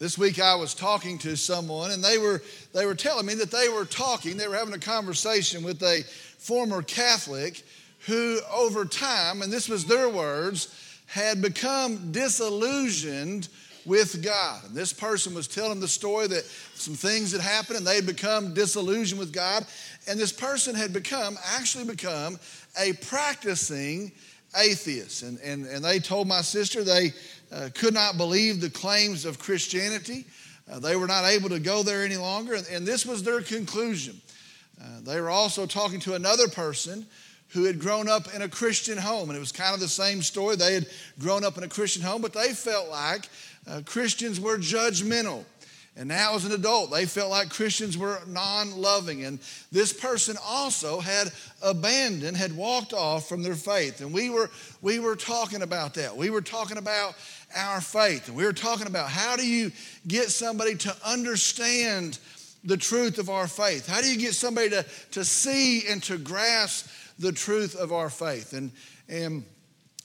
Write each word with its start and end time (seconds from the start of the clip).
This 0.00 0.18
week 0.18 0.40
I 0.40 0.56
was 0.56 0.74
talking 0.74 1.18
to 1.18 1.36
someone 1.36 1.92
and 1.92 2.02
they 2.02 2.18
were, 2.18 2.42
they 2.72 2.84
were 2.84 2.96
telling 2.96 3.26
me 3.26 3.34
that 3.34 3.52
they 3.52 3.68
were 3.68 3.84
talking, 3.84 4.36
they 4.36 4.48
were 4.48 4.56
having 4.56 4.74
a 4.74 4.78
conversation 4.78 5.62
with 5.62 5.80
a 5.84 6.02
former 6.38 6.82
Catholic 6.82 7.62
who, 8.06 8.40
over 8.52 8.84
time, 8.84 9.40
and 9.40 9.52
this 9.52 9.68
was 9.68 9.84
their 9.84 10.08
words, 10.08 11.00
had 11.06 11.40
become 11.40 12.10
disillusioned 12.10 13.48
with 13.86 14.20
God. 14.22 14.64
And 14.64 14.74
this 14.74 14.92
person 14.92 15.32
was 15.32 15.46
telling 15.46 15.78
the 15.78 15.86
story 15.86 16.26
that 16.26 16.44
some 16.74 16.94
things 16.94 17.30
had 17.30 17.40
happened 17.40 17.78
and 17.78 17.86
they'd 17.86 18.04
become 18.04 18.52
disillusioned 18.52 19.20
with 19.20 19.32
God. 19.32 19.64
And 20.08 20.18
this 20.18 20.32
person 20.32 20.74
had 20.74 20.92
become, 20.92 21.38
actually 21.54 21.84
become, 21.84 22.40
a 22.80 22.94
practicing 22.94 24.10
atheist. 24.56 25.22
And, 25.22 25.38
and, 25.40 25.66
and 25.66 25.84
they 25.84 25.98
told 25.98 26.26
my 26.26 26.40
sister 26.40 26.82
they 26.82 27.12
uh, 27.54 27.68
could 27.74 27.94
not 27.94 28.16
believe 28.16 28.60
the 28.60 28.70
claims 28.70 29.24
of 29.24 29.38
Christianity. 29.38 30.26
Uh, 30.70 30.78
they 30.78 30.96
were 30.96 31.06
not 31.06 31.24
able 31.24 31.48
to 31.50 31.60
go 31.60 31.82
there 31.82 32.04
any 32.04 32.16
longer. 32.16 32.54
And, 32.54 32.66
and 32.68 32.86
this 32.86 33.06
was 33.06 33.22
their 33.22 33.40
conclusion. 33.42 34.20
Uh, 34.82 35.00
they 35.02 35.20
were 35.20 35.30
also 35.30 35.66
talking 35.66 36.00
to 36.00 36.14
another 36.14 36.48
person 36.48 37.06
who 37.48 37.64
had 37.64 37.78
grown 37.78 38.08
up 38.08 38.34
in 38.34 38.42
a 38.42 38.48
Christian 38.48 38.98
home. 38.98 39.30
And 39.30 39.36
it 39.36 39.40
was 39.40 39.52
kind 39.52 39.74
of 39.74 39.80
the 39.80 39.88
same 39.88 40.22
story. 40.22 40.56
They 40.56 40.74
had 40.74 40.86
grown 41.20 41.44
up 41.44 41.56
in 41.56 41.64
a 41.64 41.68
Christian 41.68 42.02
home, 42.02 42.22
but 42.22 42.32
they 42.32 42.52
felt 42.52 42.88
like 42.88 43.28
uh, 43.68 43.82
Christians 43.84 44.40
were 44.40 44.58
judgmental. 44.58 45.44
And 45.96 46.08
now, 46.08 46.34
as 46.34 46.44
an 46.44 46.50
adult, 46.50 46.90
they 46.90 47.06
felt 47.06 47.30
like 47.30 47.50
Christians 47.50 47.96
were 47.96 48.18
non 48.26 48.76
loving. 48.76 49.24
And 49.24 49.38
this 49.70 49.92
person 49.92 50.36
also 50.44 50.98
had 50.98 51.30
abandoned, 51.62 52.36
had 52.36 52.56
walked 52.56 52.92
off 52.92 53.28
from 53.28 53.44
their 53.44 53.54
faith. 53.54 54.00
And 54.00 54.12
we 54.12 54.28
were, 54.28 54.50
we 54.82 54.98
were 54.98 55.14
talking 55.14 55.62
about 55.62 55.94
that. 55.94 56.16
We 56.16 56.30
were 56.30 56.40
talking 56.40 56.78
about 56.78 57.14
our 57.56 57.80
faith. 57.80 58.28
And 58.28 58.36
we 58.36 58.44
were 58.44 58.52
talking 58.52 58.86
about 58.86 59.08
how 59.08 59.36
do 59.36 59.46
you 59.46 59.70
get 60.06 60.30
somebody 60.30 60.74
to 60.76 60.96
understand 61.04 62.18
the 62.64 62.76
truth 62.76 63.18
of 63.18 63.30
our 63.30 63.46
faith? 63.46 63.86
How 63.86 64.00
do 64.00 64.10
you 64.10 64.18
get 64.18 64.34
somebody 64.34 64.70
to, 64.70 64.84
to 65.12 65.24
see 65.24 65.86
and 65.88 66.02
to 66.04 66.18
grasp 66.18 66.88
the 67.18 67.32
truth 67.32 67.76
of 67.76 67.92
our 67.92 68.10
faith? 68.10 68.52
And, 68.52 68.72
and 69.08 69.44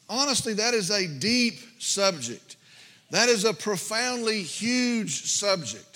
honestly, 0.08 0.54
that 0.54 0.74
is 0.74 0.92
a 0.92 1.08
deep 1.08 1.60
subject. 1.80 2.58
That 3.12 3.30
is 3.30 3.46
a 3.46 3.54
profoundly 3.54 4.44
huge 4.44 5.24
subject. 5.24 5.89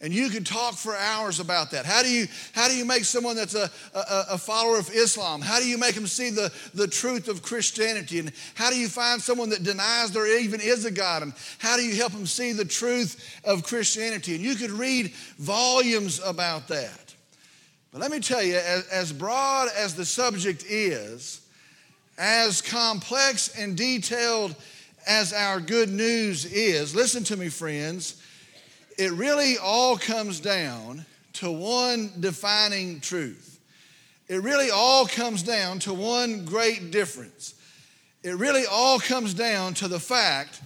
And 0.00 0.12
you 0.12 0.28
could 0.28 0.46
talk 0.46 0.74
for 0.74 0.94
hours 0.94 1.40
about 1.40 1.72
that. 1.72 1.84
How 1.84 2.04
do 2.04 2.08
you, 2.10 2.28
how 2.52 2.68
do 2.68 2.76
you 2.76 2.84
make 2.84 3.04
someone 3.04 3.34
that's 3.34 3.56
a, 3.56 3.68
a, 3.94 4.24
a, 4.30 4.38
follower 4.38 4.78
of 4.78 4.88
Islam? 4.90 5.40
How 5.40 5.58
do 5.58 5.68
you 5.68 5.76
make 5.76 5.96
them 5.96 6.06
see 6.06 6.30
the, 6.30 6.52
the 6.72 6.86
truth 6.86 7.26
of 7.26 7.42
Christianity? 7.42 8.20
And 8.20 8.30
how 8.54 8.70
do 8.70 8.78
you 8.78 8.88
find 8.88 9.20
someone 9.20 9.48
that 9.48 9.64
denies 9.64 10.12
there 10.12 10.40
even 10.40 10.60
is 10.60 10.84
a 10.84 10.92
God? 10.92 11.22
And 11.22 11.32
how 11.58 11.76
do 11.76 11.82
you 11.82 11.96
help 11.96 12.12
them 12.12 12.26
see 12.26 12.52
the 12.52 12.64
truth 12.64 13.40
of 13.44 13.64
Christianity? 13.64 14.36
And 14.36 14.44
you 14.44 14.54
could 14.54 14.70
read 14.70 15.12
volumes 15.38 16.20
about 16.24 16.68
that. 16.68 17.14
But 17.90 18.00
let 18.00 18.12
me 18.12 18.20
tell 18.20 18.42
you, 18.42 18.54
as, 18.54 18.86
as 18.88 19.12
broad 19.12 19.68
as 19.76 19.96
the 19.96 20.04
subject 20.04 20.64
is, 20.68 21.40
as 22.18 22.62
complex 22.62 23.58
and 23.58 23.76
detailed 23.76 24.54
as 25.08 25.32
our 25.32 25.58
good 25.58 25.88
news 25.88 26.44
is, 26.44 26.94
listen 26.94 27.24
to 27.24 27.36
me, 27.36 27.48
friends, 27.48 28.22
it 28.98 29.12
really 29.12 29.56
all 29.58 29.96
comes 29.96 30.40
down 30.40 31.06
to 31.34 31.50
one 31.50 32.10
defining 32.18 33.00
truth. 33.00 33.60
It 34.26 34.42
really 34.42 34.70
all 34.70 35.06
comes 35.06 35.42
down 35.42 35.78
to 35.80 35.94
one 35.94 36.44
great 36.44 36.90
difference. 36.90 37.54
It 38.24 38.36
really 38.36 38.64
all 38.70 38.98
comes 38.98 39.32
down 39.32 39.74
to 39.74 39.88
the 39.88 40.00
fact 40.00 40.60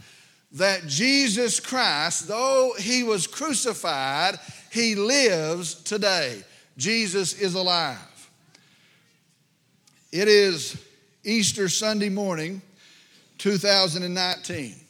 that 0.53 0.87
Jesus 0.87 1.59
Christ, 1.59 2.27
though 2.27 2.73
he 2.77 3.03
was 3.03 3.27
crucified, 3.27 4.35
he 4.71 4.95
lives 4.95 5.75
today. 5.75 6.43
Jesus 6.75 7.39
is 7.39 7.53
alive. 7.53 7.97
It 10.11 10.27
is 10.27 10.75
Easter 11.23 11.69
Sunday 11.69 12.09
morning, 12.09 12.61
2019. 13.37 14.82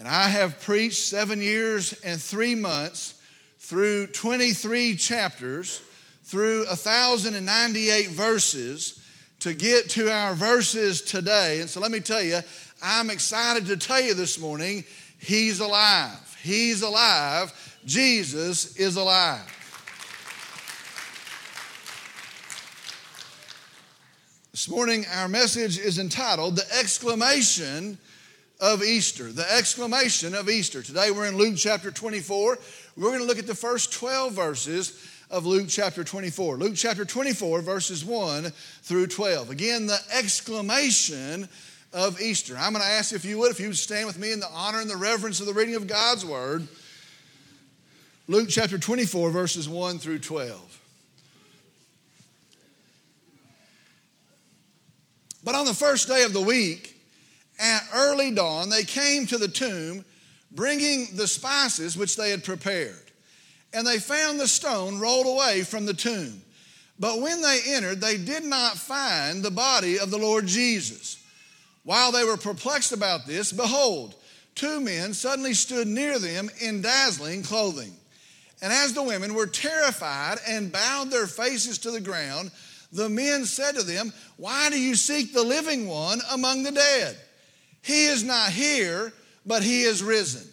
And 0.00 0.08
I 0.08 0.28
have 0.28 0.62
preached 0.62 1.02
seven 1.02 1.42
years 1.42 1.92
and 2.02 2.18
three 2.18 2.54
months 2.54 3.20
through 3.58 4.06
23 4.06 4.96
chapters, 4.96 5.82
through 6.24 6.64
1,098 6.68 8.08
verses 8.08 9.04
to 9.40 9.52
get 9.52 9.90
to 9.90 10.10
our 10.10 10.32
verses 10.32 11.02
today. 11.02 11.60
And 11.60 11.68
so 11.68 11.80
let 11.80 11.90
me 11.90 12.00
tell 12.00 12.22
you, 12.22 12.40
I'm 12.82 13.10
excited 13.10 13.66
to 13.66 13.76
tell 13.76 14.00
you 14.00 14.14
this 14.14 14.40
morning, 14.40 14.84
He's 15.18 15.60
alive. 15.60 16.34
He's 16.42 16.80
alive. 16.80 17.52
Jesus 17.84 18.76
is 18.76 18.96
alive. 18.96 19.44
This 24.52 24.66
morning, 24.66 25.04
our 25.12 25.28
message 25.28 25.78
is 25.78 25.98
entitled 25.98 26.56
The 26.56 26.78
Exclamation 26.78 27.98
of 28.60 28.82
Easter, 28.84 29.32
the 29.32 29.50
exclamation 29.50 30.34
of 30.34 30.50
Easter. 30.50 30.82
Today 30.82 31.10
we're 31.10 31.26
in 31.26 31.36
Luke 31.36 31.54
chapter 31.56 31.90
24. 31.90 32.58
We're 32.96 33.08
going 33.08 33.20
to 33.20 33.24
look 33.24 33.38
at 33.38 33.46
the 33.46 33.54
first 33.54 33.92
12 33.94 34.34
verses 34.34 35.10
of 35.30 35.46
Luke 35.46 35.66
chapter 35.68 36.04
24. 36.04 36.58
Luke 36.58 36.74
chapter 36.76 37.06
24, 37.06 37.62
verses 37.62 38.04
1 38.04 38.44
through 38.82 39.06
12. 39.06 39.48
Again, 39.48 39.86
the 39.86 39.98
exclamation 40.12 41.48
of 41.94 42.20
Easter. 42.20 42.54
I'm 42.58 42.72
going 42.72 42.84
to 42.84 42.90
ask 42.90 43.14
if 43.14 43.24
you 43.24 43.38
would, 43.38 43.50
if 43.50 43.60
you 43.60 43.68
would 43.68 43.78
stand 43.78 44.06
with 44.06 44.18
me 44.18 44.32
in 44.32 44.40
the 44.40 44.50
honor 44.52 44.80
and 44.80 44.90
the 44.90 44.96
reverence 44.96 45.40
of 45.40 45.46
the 45.46 45.54
reading 45.54 45.76
of 45.76 45.86
God's 45.86 46.26
word. 46.26 46.68
Luke 48.28 48.48
chapter 48.50 48.78
24, 48.78 49.30
verses 49.30 49.68
1 49.68 49.98
through 49.98 50.18
12. 50.18 50.80
But 55.42 55.54
on 55.54 55.64
the 55.64 55.74
first 55.74 56.06
day 56.06 56.24
of 56.24 56.34
the 56.34 56.42
week, 56.42 56.89
at 57.60 57.86
early 57.94 58.30
dawn, 58.30 58.70
they 58.70 58.84
came 58.84 59.26
to 59.26 59.38
the 59.38 59.48
tomb 59.48 60.04
bringing 60.50 61.06
the 61.14 61.28
spices 61.28 61.96
which 61.96 62.16
they 62.16 62.30
had 62.30 62.42
prepared. 62.42 63.12
And 63.72 63.86
they 63.86 63.98
found 63.98 64.40
the 64.40 64.48
stone 64.48 64.98
rolled 64.98 65.26
away 65.26 65.62
from 65.62 65.86
the 65.86 65.94
tomb. 65.94 66.42
But 66.98 67.20
when 67.20 67.40
they 67.40 67.60
entered, 67.66 68.00
they 68.00 68.18
did 68.18 68.44
not 68.44 68.76
find 68.76 69.42
the 69.42 69.50
body 69.50 69.98
of 69.98 70.10
the 70.10 70.18
Lord 70.18 70.46
Jesus. 70.46 71.22
While 71.84 72.12
they 72.12 72.24
were 72.24 72.36
perplexed 72.36 72.92
about 72.92 73.26
this, 73.26 73.52
behold, 73.52 74.16
two 74.54 74.80
men 74.80 75.14
suddenly 75.14 75.54
stood 75.54 75.86
near 75.86 76.18
them 76.18 76.50
in 76.60 76.82
dazzling 76.82 77.42
clothing. 77.42 77.94
And 78.60 78.72
as 78.72 78.92
the 78.92 79.02
women 79.02 79.34
were 79.34 79.46
terrified 79.46 80.38
and 80.46 80.72
bowed 80.72 81.10
their 81.10 81.26
faces 81.26 81.78
to 81.78 81.90
the 81.90 82.00
ground, 82.00 82.50
the 82.92 83.08
men 83.08 83.46
said 83.46 83.76
to 83.76 83.82
them, 83.82 84.12
Why 84.36 84.68
do 84.68 84.78
you 84.78 84.94
seek 84.94 85.32
the 85.32 85.42
living 85.42 85.86
one 85.86 86.20
among 86.30 86.64
the 86.64 86.72
dead? 86.72 87.16
He 87.82 88.06
is 88.06 88.22
not 88.24 88.50
here, 88.50 89.12
but 89.46 89.62
he 89.62 89.82
is 89.82 90.02
risen. 90.02 90.46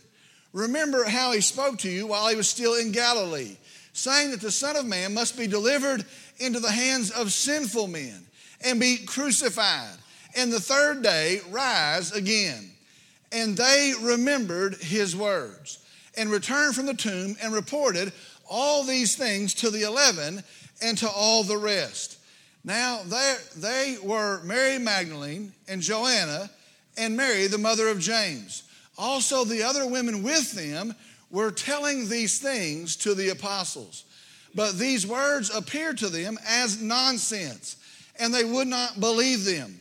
Remember 0.54 1.04
how 1.04 1.34
he 1.34 1.42
spoke 1.42 1.78
to 1.80 1.90
you 1.90 2.08
while 2.08 2.28
he 2.30 2.36
was 2.36 2.50
still 2.50 2.76
in 2.76 2.92
Galilee, 2.92 3.58
saying 3.94 4.32
that 4.32 4.42
the 4.42 4.52
Son 4.52 4.76
of 4.76 4.86
Man 4.86 5.14
must 5.14 5.38
be 5.38 5.48
delivered 5.48 6.06
into 6.40 6.60
the 6.60 6.72
hands 6.72 7.12
of 7.12 7.32
sinful 7.32 7.88
men 7.88 8.26
and 8.62 8.80
be 8.80 8.98
crucified, 9.06 9.98
and 10.36 10.52
the 10.52 10.60
third 10.60 11.04
day 11.04 11.42
rise 11.50 12.12
again. 12.12 12.72
And 13.32 13.58
they 13.58 13.94
remembered 14.02 14.76
his 14.76 15.16
words 15.16 15.80
and 16.18 16.32
returned 16.32 16.76
from 16.76 16.86
the 16.86 16.94
tomb 16.94 17.36
and 17.42 17.54
reported 17.54 18.14
all 18.50 18.84
these 18.84 19.16
things 19.16 19.54
to 19.56 19.70
the 19.70 19.84
eleven 19.84 20.44
and 20.82 20.98
to 21.00 21.10
all 21.10 21.44
the 21.44 21.58
rest. 21.58 22.18
Now, 22.64 23.02
they 23.56 23.98
were 24.02 24.42
Mary 24.44 24.80
Magdalene 24.80 25.54
and 25.68 25.82
Joanna 25.82 26.50
and 26.98 27.16
Mary, 27.16 27.48
the 27.48 27.58
mother 27.58 27.88
of 27.88 28.00
James. 28.00 28.64
Also, 28.98 29.44
the 29.44 29.64
other 29.64 29.88
women 29.88 30.24
with 30.24 30.54
them 30.54 30.94
were 31.30 31.52
telling 31.52 32.08
these 32.08 32.40
things 32.40 32.96
to 32.98 33.14
the 33.14 33.30
apostles. 33.30 34.06
But 34.56 34.78
these 34.80 35.06
words 35.06 35.54
appeared 35.54 36.00
to 36.00 36.10
them 36.10 36.40
as 36.48 36.82
nonsense, 36.82 37.76
and 38.20 38.34
they 38.34 38.44
would 38.44 38.68
not 38.68 39.00
believe 39.00 39.46
them. 39.46 39.80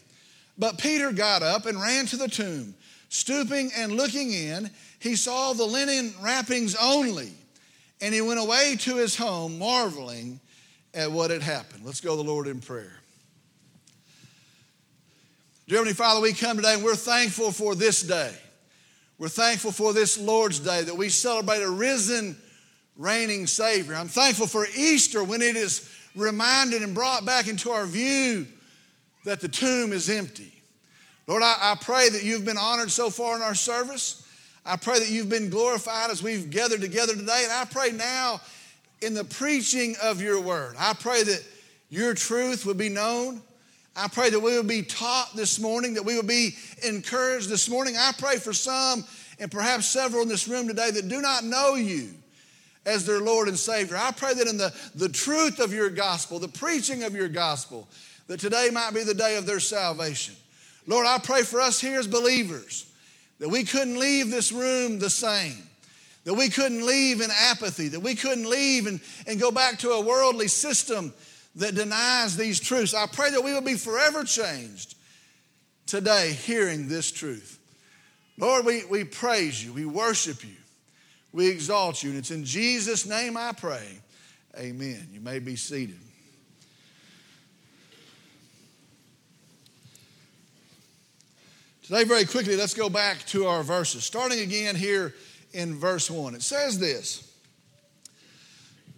But 0.58 0.78
Peter 0.78 1.12
got 1.12 1.42
up 1.42 1.66
and 1.66 1.80
ran 1.80 2.06
to 2.06 2.16
the 2.16 2.28
tomb. 2.28 2.74
Stooping 3.08 3.70
and 3.76 3.92
looking 3.92 4.32
in, 4.32 4.70
he 4.98 5.16
saw 5.16 5.52
the 5.52 5.64
linen 5.64 6.12
wrappings 6.20 6.74
only, 6.74 7.32
and 8.00 8.12
he 8.12 8.20
went 8.20 8.40
away 8.40 8.76
to 8.80 8.96
his 8.96 9.16
home, 9.16 9.58
marveling 9.58 10.40
at 10.92 11.10
what 11.10 11.30
had 11.30 11.42
happened. 11.42 11.84
Let's 11.84 12.00
go 12.00 12.16
to 12.16 12.22
the 12.22 12.28
Lord 12.28 12.46
in 12.48 12.60
prayer. 12.60 12.98
Dear 15.68 15.78
Heavenly 15.78 15.94
Father, 15.94 16.20
we 16.20 16.32
come 16.32 16.58
today 16.58 16.74
and 16.74 16.84
we're 16.84 16.94
thankful 16.94 17.50
for 17.50 17.74
this 17.74 18.00
day. 18.00 18.32
We're 19.18 19.28
thankful 19.28 19.72
for 19.72 19.92
this 19.92 20.16
Lord's 20.16 20.60
Day 20.60 20.84
that 20.84 20.96
we 20.96 21.08
celebrate 21.08 21.60
a 21.60 21.68
risen, 21.68 22.36
reigning 22.96 23.48
Savior. 23.48 23.96
I'm 23.96 24.06
thankful 24.06 24.46
for 24.46 24.64
Easter 24.76 25.24
when 25.24 25.42
it 25.42 25.56
is 25.56 25.92
reminded 26.14 26.82
and 26.82 26.94
brought 26.94 27.26
back 27.26 27.48
into 27.48 27.70
our 27.70 27.84
view 27.84 28.46
that 29.24 29.40
the 29.40 29.48
tomb 29.48 29.92
is 29.92 30.08
empty. 30.08 30.52
Lord, 31.26 31.42
I, 31.42 31.56
I 31.60 31.74
pray 31.80 32.10
that 32.10 32.22
you've 32.22 32.44
been 32.44 32.58
honored 32.58 32.92
so 32.92 33.10
far 33.10 33.34
in 33.34 33.42
our 33.42 33.56
service. 33.56 34.24
I 34.64 34.76
pray 34.76 35.00
that 35.00 35.10
you've 35.10 35.28
been 35.28 35.50
glorified 35.50 36.12
as 36.12 36.22
we've 36.22 36.48
gathered 36.48 36.80
together 36.80 37.16
today. 37.16 37.42
And 37.42 37.52
I 37.52 37.64
pray 37.64 37.90
now 37.90 38.40
in 39.02 39.14
the 39.14 39.24
preaching 39.24 39.96
of 40.00 40.22
your 40.22 40.40
word, 40.40 40.76
I 40.78 40.92
pray 40.92 41.24
that 41.24 41.44
your 41.90 42.14
truth 42.14 42.64
would 42.66 42.78
be 42.78 42.88
known. 42.88 43.42
I 43.96 44.08
pray 44.08 44.28
that 44.28 44.40
we 44.40 44.54
will 44.54 44.62
be 44.62 44.82
taught 44.82 45.34
this 45.34 45.58
morning, 45.58 45.94
that 45.94 46.04
we 46.04 46.16
will 46.16 46.22
be 46.22 46.54
encouraged 46.86 47.48
this 47.48 47.68
morning. 47.68 47.96
I 47.96 48.12
pray 48.18 48.36
for 48.36 48.52
some 48.52 49.04
and 49.38 49.50
perhaps 49.50 49.86
several 49.86 50.22
in 50.22 50.28
this 50.28 50.46
room 50.46 50.68
today 50.68 50.90
that 50.90 51.08
do 51.08 51.22
not 51.22 51.44
know 51.44 51.76
you 51.76 52.10
as 52.84 53.06
their 53.06 53.20
Lord 53.20 53.48
and 53.48 53.58
Savior. 53.58 53.96
I 53.96 54.10
pray 54.12 54.34
that 54.34 54.46
in 54.46 54.58
the, 54.58 54.74
the 54.94 55.08
truth 55.08 55.60
of 55.60 55.72
your 55.72 55.88
gospel, 55.88 56.38
the 56.38 56.46
preaching 56.48 57.04
of 57.04 57.14
your 57.14 57.28
gospel, 57.28 57.88
that 58.26 58.38
today 58.38 58.68
might 58.70 58.92
be 58.92 59.02
the 59.02 59.14
day 59.14 59.36
of 59.36 59.46
their 59.46 59.60
salvation. 59.60 60.34
Lord, 60.86 61.06
I 61.06 61.18
pray 61.18 61.42
for 61.42 61.60
us 61.60 61.80
here 61.80 61.98
as 61.98 62.06
believers 62.06 62.92
that 63.38 63.48
we 63.48 63.64
couldn't 63.64 63.98
leave 63.98 64.30
this 64.30 64.52
room 64.52 64.98
the 64.98 65.10
same, 65.10 65.56
that 66.24 66.34
we 66.34 66.48
couldn't 66.48 66.84
leave 66.84 67.20
in 67.22 67.30
apathy, 67.30 67.88
that 67.88 68.00
we 68.00 68.14
couldn't 68.14 68.48
leave 68.48 68.86
and, 68.86 69.00
and 69.26 69.40
go 69.40 69.50
back 69.50 69.78
to 69.80 69.90
a 69.90 70.00
worldly 70.00 70.48
system 70.48 71.12
that 71.56 71.74
denies 71.74 72.36
these 72.36 72.60
truths. 72.60 72.94
I 72.94 73.06
pray 73.06 73.30
that 73.30 73.42
we 73.42 73.52
will 73.52 73.62
be 73.62 73.74
forever 73.74 74.24
changed 74.24 74.94
today 75.86 76.32
hearing 76.32 76.88
this 76.88 77.10
truth. 77.10 77.58
Lord, 78.38 78.66
we, 78.66 78.84
we 78.84 79.04
praise 79.04 79.64
you, 79.64 79.72
we 79.72 79.86
worship 79.86 80.44
you, 80.44 80.56
we 81.32 81.48
exalt 81.48 82.02
you, 82.02 82.10
and 82.10 82.18
it's 82.18 82.30
in 82.30 82.44
Jesus' 82.44 83.06
name 83.06 83.36
I 83.36 83.52
pray. 83.52 83.86
Amen. 84.58 85.08
You 85.12 85.20
may 85.20 85.38
be 85.38 85.56
seated. 85.56 85.98
Today, 91.82 92.04
very 92.04 92.24
quickly, 92.24 92.56
let's 92.56 92.74
go 92.74 92.88
back 92.90 93.24
to 93.26 93.46
our 93.46 93.62
verses. 93.62 94.04
Starting 94.04 94.40
again 94.40 94.74
here 94.74 95.14
in 95.52 95.76
verse 95.76 96.10
1. 96.10 96.34
It 96.34 96.42
says 96.42 96.78
this 96.78 97.32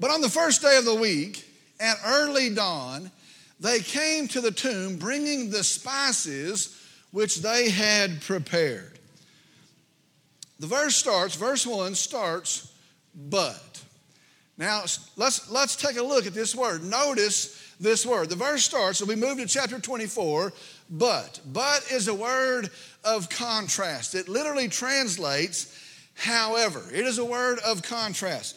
But 0.00 0.10
on 0.10 0.22
the 0.22 0.30
first 0.30 0.62
day 0.62 0.76
of 0.78 0.84
the 0.84 0.94
week, 0.94 1.47
at 1.80 1.98
early 2.04 2.54
dawn, 2.54 3.10
they 3.60 3.80
came 3.80 4.28
to 4.28 4.40
the 4.40 4.50
tomb 4.50 4.96
bringing 4.96 5.50
the 5.50 5.64
spices 5.64 6.76
which 7.10 7.36
they 7.36 7.70
had 7.70 8.20
prepared. 8.22 8.98
The 10.60 10.66
verse 10.66 10.96
starts, 10.96 11.34
verse 11.36 11.66
1 11.66 11.94
starts, 11.94 12.72
but. 13.14 13.82
Now, 14.56 14.82
let's, 15.16 15.50
let's 15.50 15.76
take 15.76 15.96
a 15.96 16.02
look 16.02 16.26
at 16.26 16.34
this 16.34 16.54
word. 16.54 16.82
Notice 16.82 17.74
this 17.78 18.04
word. 18.04 18.28
The 18.28 18.36
verse 18.36 18.64
starts, 18.64 18.98
so 18.98 19.04
we 19.04 19.14
move 19.14 19.38
to 19.38 19.46
chapter 19.46 19.78
24, 19.78 20.52
but. 20.90 21.40
But 21.46 21.86
is 21.92 22.08
a 22.08 22.14
word 22.14 22.70
of 23.04 23.28
contrast. 23.30 24.16
It 24.16 24.28
literally 24.28 24.68
translates 24.68 25.74
however. 26.14 26.82
It 26.92 27.06
is 27.06 27.18
a 27.18 27.24
word 27.24 27.60
of 27.64 27.82
contrast. 27.82 28.56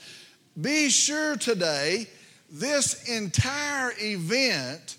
Be 0.60 0.90
sure 0.90 1.38
today, 1.38 2.08
this 2.52 3.10
entire 3.10 3.94
event 3.98 4.98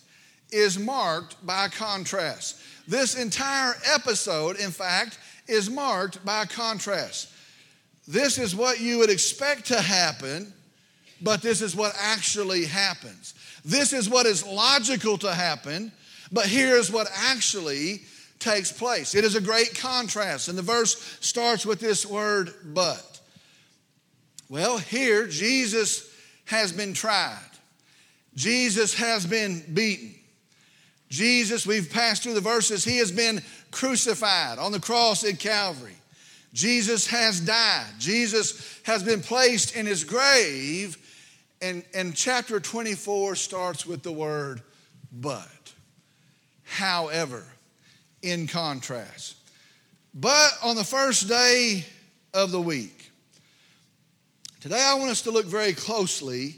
is 0.51 0.79
marked 0.79 1.45
by 1.47 1.69
contrast. 1.69 2.59
This 2.89 3.15
entire 3.15 3.75
episode, 3.95 4.59
in 4.59 4.71
fact, 4.71 5.19
is 5.47 5.71
marked 5.71 6.25
by 6.25 6.47
contrast. 6.47 7.29
This 8.09 8.39
is 8.39 8.57
what 8.57 8.81
you 8.81 8.99
would 8.99 9.11
expect 9.11 9.67
to 9.67 9.81
happen, 9.81 10.53
but 11.21 11.43
this 11.43 11.61
is 11.61 11.77
what 11.77 11.95
actually 12.01 12.65
happens. 12.65 13.35
This 13.65 13.93
is 13.93 14.09
what 14.09 14.27
is 14.27 14.45
logical 14.47 15.19
to 15.19 15.33
happen, 15.33 15.93
but 16.33 16.47
here's 16.47 16.91
what 16.91 17.07
actually 17.15 18.03
takes 18.39 18.73
place. 18.73 19.15
It 19.15 19.25
is 19.25 19.37
a 19.37 19.41
great 19.41 19.79
contrast, 19.79 20.49
and 20.49 20.59
the 20.59 20.63
verse 20.63 21.19
starts 21.21 21.65
with 21.65 21.81
this 21.81 22.05
word, 22.05 22.53
but. 22.65 23.21
Well, 24.49 24.79
here, 24.79 25.27
Jesus 25.29 26.12
has 26.53 26.71
been 26.71 26.93
tried, 26.93 27.39
Jesus 28.35 28.95
has 28.95 29.27
been 29.27 29.65
beaten. 29.73 30.15
Jesus, 31.09 31.67
we've 31.67 31.91
passed 31.91 32.23
through 32.23 32.35
the 32.35 32.41
verses, 32.41 32.85
he 32.85 32.99
has 32.99 33.11
been 33.11 33.43
crucified 33.71 34.59
on 34.59 34.73
the 34.73 34.81
cross 34.81 35.25
at 35.25 35.39
Calvary. 35.39 35.97
Jesus 36.53 37.07
has 37.07 37.41
died. 37.41 37.93
Jesus 37.99 38.81
has 38.85 39.03
been 39.03 39.21
placed 39.21 39.75
in 39.75 39.87
his 39.87 40.05
grave. 40.05 40.99
And, 41.61 41.85
and 41.95 42.15
chapter 42.15 42.61
24 42.61 43.37
starts 43.37 43.87
with 43.87 44.03
the 44.03 44.13
word 44.13 44.63
but. 45.13 45.73
However, 46.65 47.45
in 48.23 48.47
contrast. 48.47 49.37
But 50.15 50.51
on 50.63 50.77
the 50.77 50.85
first 50.85 51.29
day 51.29 51.85
of 52.35 52.51
the 52.51 52.61
week, 52.61 53.02
today 54.63 54.81
I 54.81 54.95
want 54.95 55.11
us 55.11 55.23
to 55.23 55.33
look 55.33 55.47
very 55.47 55.73
closely 55.73 56.55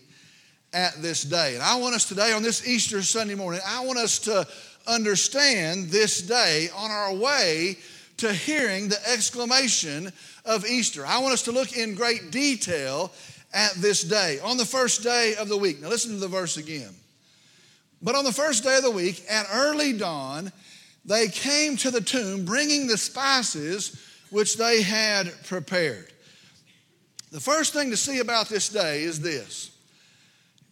at 0.75 1.01
this 1.01 1.23
day. 1.23 1.55
And 1.55 1.63
I 1.63 1.77
want 1.77 1.95
us 1.95 2.05
today, 2.05 2.33
on 2.33 2.43
this 2.43 2.69
Easter 2.69 3.01
Sunday 3.01 3.35
morning, 3.35 3.63
I 3.67 3.83
want 3.83 3.99
us 3.99 4.19
to 4.21 4.47
understand 4.87 5.89
this 5.89 6.21
day 6.21 6.69
on 6.77 6.91
our 6.91 7.15
way 7.15 7.79
to 8.19 8.31
hearing 8.35 8.89
the 8.89 8.99
exclamation 9.11 10.13
of 10.45 10.67
Easter. 10.67 11.07
I 11.07 11.19
want 11.21 11.33
us 11.33 11.43
to 11.45 11.53
look 11.53 11.79
in 11.79 11.95
great 11.95 12.31
detail 12.31 13.11
at 13.55 13.73
this 13.77 14.03
day, 14.03 14.39
on 14.41 14.59
the 14.59 14.67
first 14.67 15.03
day 15.03 15.35
of 15.37 15.49
the 15.49 15.57
week. 15.57 15.81
Now, 15.81 15.89
listen 15.89 16.11
to 16.11 16.19
the 16.19 16.29
verse 16.29 16.59
again. 16.59 16.93
But 18.03 18.17
on 18.17 18.25
the 18.25 18.33
first 18.33 18.65
day 18.65 18.77
of 18.77 18.83
the 18.83 18.91
week, 18.91 19.25
at 19.31 19.47
early 19.51 19.95
dawn, 19.95 20.53
they 21.07 21.29
came 21.29 21.79
to 21.79 21.91
the 21.91 22.03
tomb 22.03 22.45
bringing 22.45 22.87
the 22.87 22.99
spices 22.99 23.99
which 24.29 24.59
they 24.59 24.83
had 24.83 25.33
prepared. 25.47 26.11
The 27.35 27.41
first 27.41 27.73
thing 27.73 27.91
to 27.91 27.97
see 27.97 28.21
about 28.21 28.49
this 28.49 28.69
day 28.69 29.03
is 29.03 29.19
this 29.19 29.73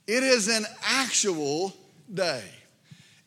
it 0.07 0.23
is 0.23 0.47
an 0.47 0.65
actual 0.85 1.75
day. 2.15 2.45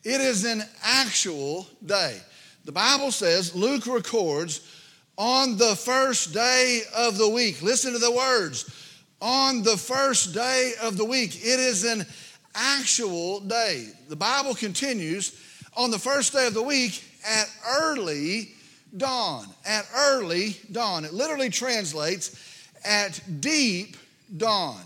It 0.02 0.22
is 0.22 0.46
an 0.46 0.62
actual 0.82 1.66
day. 1.84 2.18
The 2.64 2.72
Bible 2.72 3.12
says, 3.12 3.54
Luke 3.54 3.86
records, 3.86 4.66
on 5.18 5.58
the 5.58 5.76
first 5.76 6.32
day 6.32 6.80
of 6.96 7.18
the 7.18 7.28
week. 7.28 7.60
Listen 7.60 7.92
to 7.92 7.98
the 7.98 8.10
words. 8.10 8.70
On 9.20 9.62
the 9.62 9.76
first 9.76 10.32
day 10.32 10.72
of 10.80 10.96
the 10.96 11.04
week. 11.04 11.36
It 11.36 11.60
is 11.60 11.84
an 11.84 12.06
actual 12.54 13.40
day. 13.40 13.88
The 14.08 14.16
Bible 14.16 14.54
continues, 14.54 15.38
on 15.76 15.90
the 15.90 15.98
first 15.98 16.32
day 16.32 16.46
of 16.46 16.54
the 16.54 16.62
week 16.62 17.04
at 17.28 17.50
early 17.68 18.52
dawn. 18.96 19.46
At 19.66 19.86
early 19.94 20.56
dawn. 20.72 21.04
It 21.04 21.12
literally 21.12 21.50
translates 21.50 22.54
at 22.84 23.20
deep 23.40 23.96
dawn, 24.36 24.80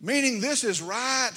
meaning 0.00 0.40
this 0.40 0.64
is 0.64 0.82
right 0.82 1.32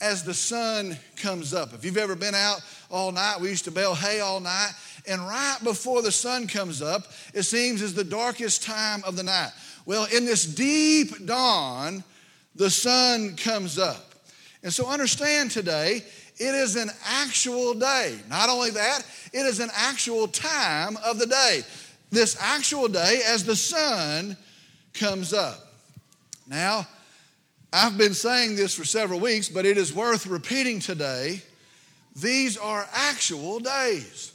as 0.00 0.24
the 0.24 0.34
sun 0.34 0.96
comes 1.16 1.54
up. 1.54 1.72
If 1.72 1.84
you've 1.84 1.96
ever 1.96 2.16
been 2.16 2.34
out 2.34 2.60
all 2.90 3.12
night, 3.12 3.40
we 3.40 3.48
used 3.48 3.64
to 3.64 3.70
bale 3.70 3.94
hay 3.94 4.20
all 4.20 4.40
night, 4.40 4.72
and 5.06 5.20
right 5.22 5.58
before 5.62 6.02
the 6.02 6.12
sun 6.12 6.46
comes 6.46 6.82
up, 6.82 7.06
it 7.34 7.44
seems 7.44 7.82
is 7.82 7.94
the 7.94 8.04
darkest 8.04 8.62
time 8.62 9.02
of 9.04 9.16
the 9.16 9.22
night. 9.22 9.50
Well, 9.86 10.06
in 10.14 10.24
this 10.24 10.44
deep 10.44 11.26
dawn, 11.26 12.04
the 12.54 12.70
sun 12.70 13.36
comes 13.36 13.78
up. 13.78 14.14
And 14.62 14.72
so 14.72 14.86
understand 14.88 15.50
today, 15.50 16.02
it 16.36 16.54
is 16.54 16.76
an 16.76 16.90
actual 17.04 17.74
day. 17.74 18.18
Not 18.28 18.48
only 18.48 18.70
that, 18.70 19.02
it 19.32 19.46
is 19.46 19.60
an 19.60 19.70
actual 19.74 20.28
time 20.28 20.96
of 21.04 21.18
the 21.18 21.26
day. 21.26 21.62
This 22.10 22.36
actual 22.40 22.88
day 22.88 23.22
as 23.26 23.44
the 23.44 23.56
sun 23.56 24.36
comes 24.94 25.32
up. 25.32 25.58
Now, 26.46 26.86
I've 27.72 27.96
been 27.96 28.14
saying 28.14 28.56
this 28.56 28.74
for 28.74 28.84
several 28.84 29.20
weeks, 29.20 29.48
but 29.48 29.64
it 29.64 29.78
is 29.78 29.94
worth 29.94 30.26
repeating 30.26 30.80
today. 30.80 31.42
These 32.14 32.58
are 32.58 32.86
actual 32.92 33.60
days. 33.60 34.32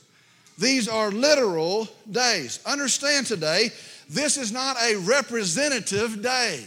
These 0.57 0.87
are 0.87 1.11
literal 1.11 1.87
days. 2.09 2.59
Understand 2.65 3.27
today, 3.27 3.69
this 4.09 4.37
is 4.37 4.51
not 4.51 4.75
a 4.81 4.95
representative 4.95 6.23
day. 6.23 6.65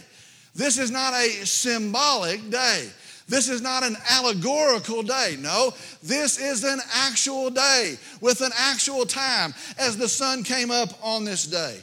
This 0.55 0.77
is 0.77 0.91
not 0.91 1.13
a 1.13 1.29
symbolic 1.45 2.49
day. 2.49 2.89
This 3.27 3.49
is 3.49 3.61
not 3.61 3.83
an 3.83 3.97
allegorical 4.09 5.03
day. 5.03 5.37
No, 5.39 5.73
this 6.03 6.39
is 6.39 6.63
an 6.63 6.79
actual 6.93 7.49
day 7.49 7.97
with 8.19 8.41
an 8.41 8.51
actual 8.57 9.05
time 9.05 9.53
as 9.77 9.97
the 9.97 10.09
sun 10.09 10.43
came 10.43 10.71
up 10.71 10.89
on 11.01 11.23
this 11.23 11.45
day. 11.45 11.79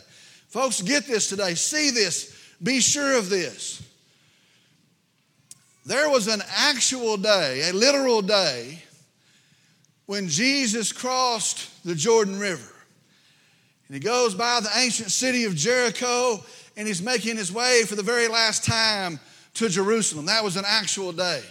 Folks, 0.49 0.81
get 0.83 1.07
this 1.07 1.29
today. 1.29 1.55
See 1.55 1.91
this. 1.91 2.35
Be 2.63 2.81
sure 2.81 3.17
of 3.17 3.31
this. 3.31 3.83
There 5.85 6.11
was 6.11 6.27
an 6.27 6.43
actual 6.55 7.17
day, 7.17 7.69
a 7.69 7.73
literal 7.73 8.21
day, 8.21 8.83
when 10.07 10.29
Jesus 10.29 10.93
crossed 10.93 11.85
the 11.85 11.95
Jordan 11.95 12.39
River. 12.39 12.75
And 13.89 13.95
he 13.95 14.01
goes 14.01 14.35
by 14.35 14.61
the 14.61 14.71
ancient 14.77 15.11
city 15.11 15.45
of 15.45 15.55
Jericho 15.55 16.43
and 16.77 16.87
he's 16.87 17.03
making 17.03 17.37
his 17.37 17.53
way 17.53 17.83
for 17.87 17.97
the 17.97 18.03
very 18.03 18.29
last 18.29 18.65
time 18.65 19.19
to 19.55 19.69
Jerusalem. 19.69 20.27
That 20.27 20.45
was 20.45 20.57
an 20.57 20.65
actual 20.67 21.13
day. 21.13 21.43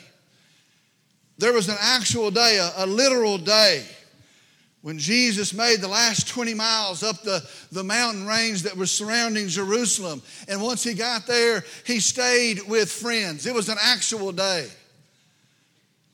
There 1.39 1.53
was 1.53 1.69
an 1.69 1.77
actual 1.79 2.31
day, 2.31 2.57
a, 2.57 2.83
a 2.83 2.85
literal 2.85 3.37
day, 3.37 3.85
when 4.87 4.97
Jesus 4.97 5.53
made 5.53 5.81
the 5.81 5.87
last 5.89 6.29
20 6.29 6.53
miles 6.53 7.03
up 7.03 7.21
the, 7.21 7.45
the 7.73 7.83
mountain 7.83 8.25
range 8.25 8.61
that 8.61 8.77
was 8.77 8.89
surrounding 8.89 9.49
Jerusalem. 9.49 10.21
And 10.47 10.61
once 10.61 10.81
he 10.81 10.93
got 10.93 11.27
there, 11.27 11.65
he 11.85 11.99
stayed 11.99 12.61
with 12.65 12.89
friends. 12.89 13.45
It 13.45 13.53
was 13.53 13.67
an 13.67 13.75
actual 13.81 14.31
day. 14.31 14.65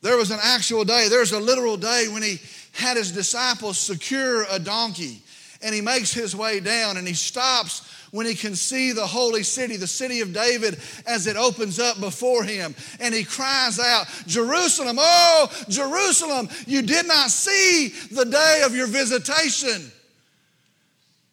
There 0.01 0.17
was 0.17 0.31
an 0.31 0.39
actual 0.41 0.85
day. 0.85 1.05
There's 1.07 1.33
a 1.33 1.39
literal 1.39 1.77
day 1.77 2.07
when 2.09 2.23
he 2.23 2.41
had 2.71 2.97
his 2.97 3.11
disciples 3.11 3.77
secure 3.77 4.47
a 4.49 4.57
donkey 4.57 5.21
and 5.63 5.73
he 5.73 5.81
makes 5.81 6.13
his 6.13 6.35
way 6.35 6.59
down 6.59 6.97
and 6.97 7.07
he 7.07 7.13
stops 7.13 7.89
when 8.11 8.27
he 8.27 8.35
can 8.35 8.55
see 8.55 8.91
the 8.91 9.07
holy 9.07 9.41
city, 9.41 9.75
the 9.75 9.87
city 9.87 10.21
of 10.21 10.33
David, 10.33 10.79
as 11.07 11.25
it 11.25 11.35
opens 11.35 11.79
up 11.79 11.99
before 11.99 12.43
him. 12.43 12.75
And 12.99 13.11
he 13.13 13.23
cries 13.23 13.79
out, 13.79 14.05
Jerusalem, 14.27 14.97
oh, 14.99 15.49
Jerusalem, 15.67 16.47
you 16.67 16.83
did 16.83 17.07
not 17.07 17.31
see 17.31 17.87
the 18.11 18.25
day 18.25 18.61
of 18.65 18.75
your 18.75 18.85
visitation. 18.85 19.91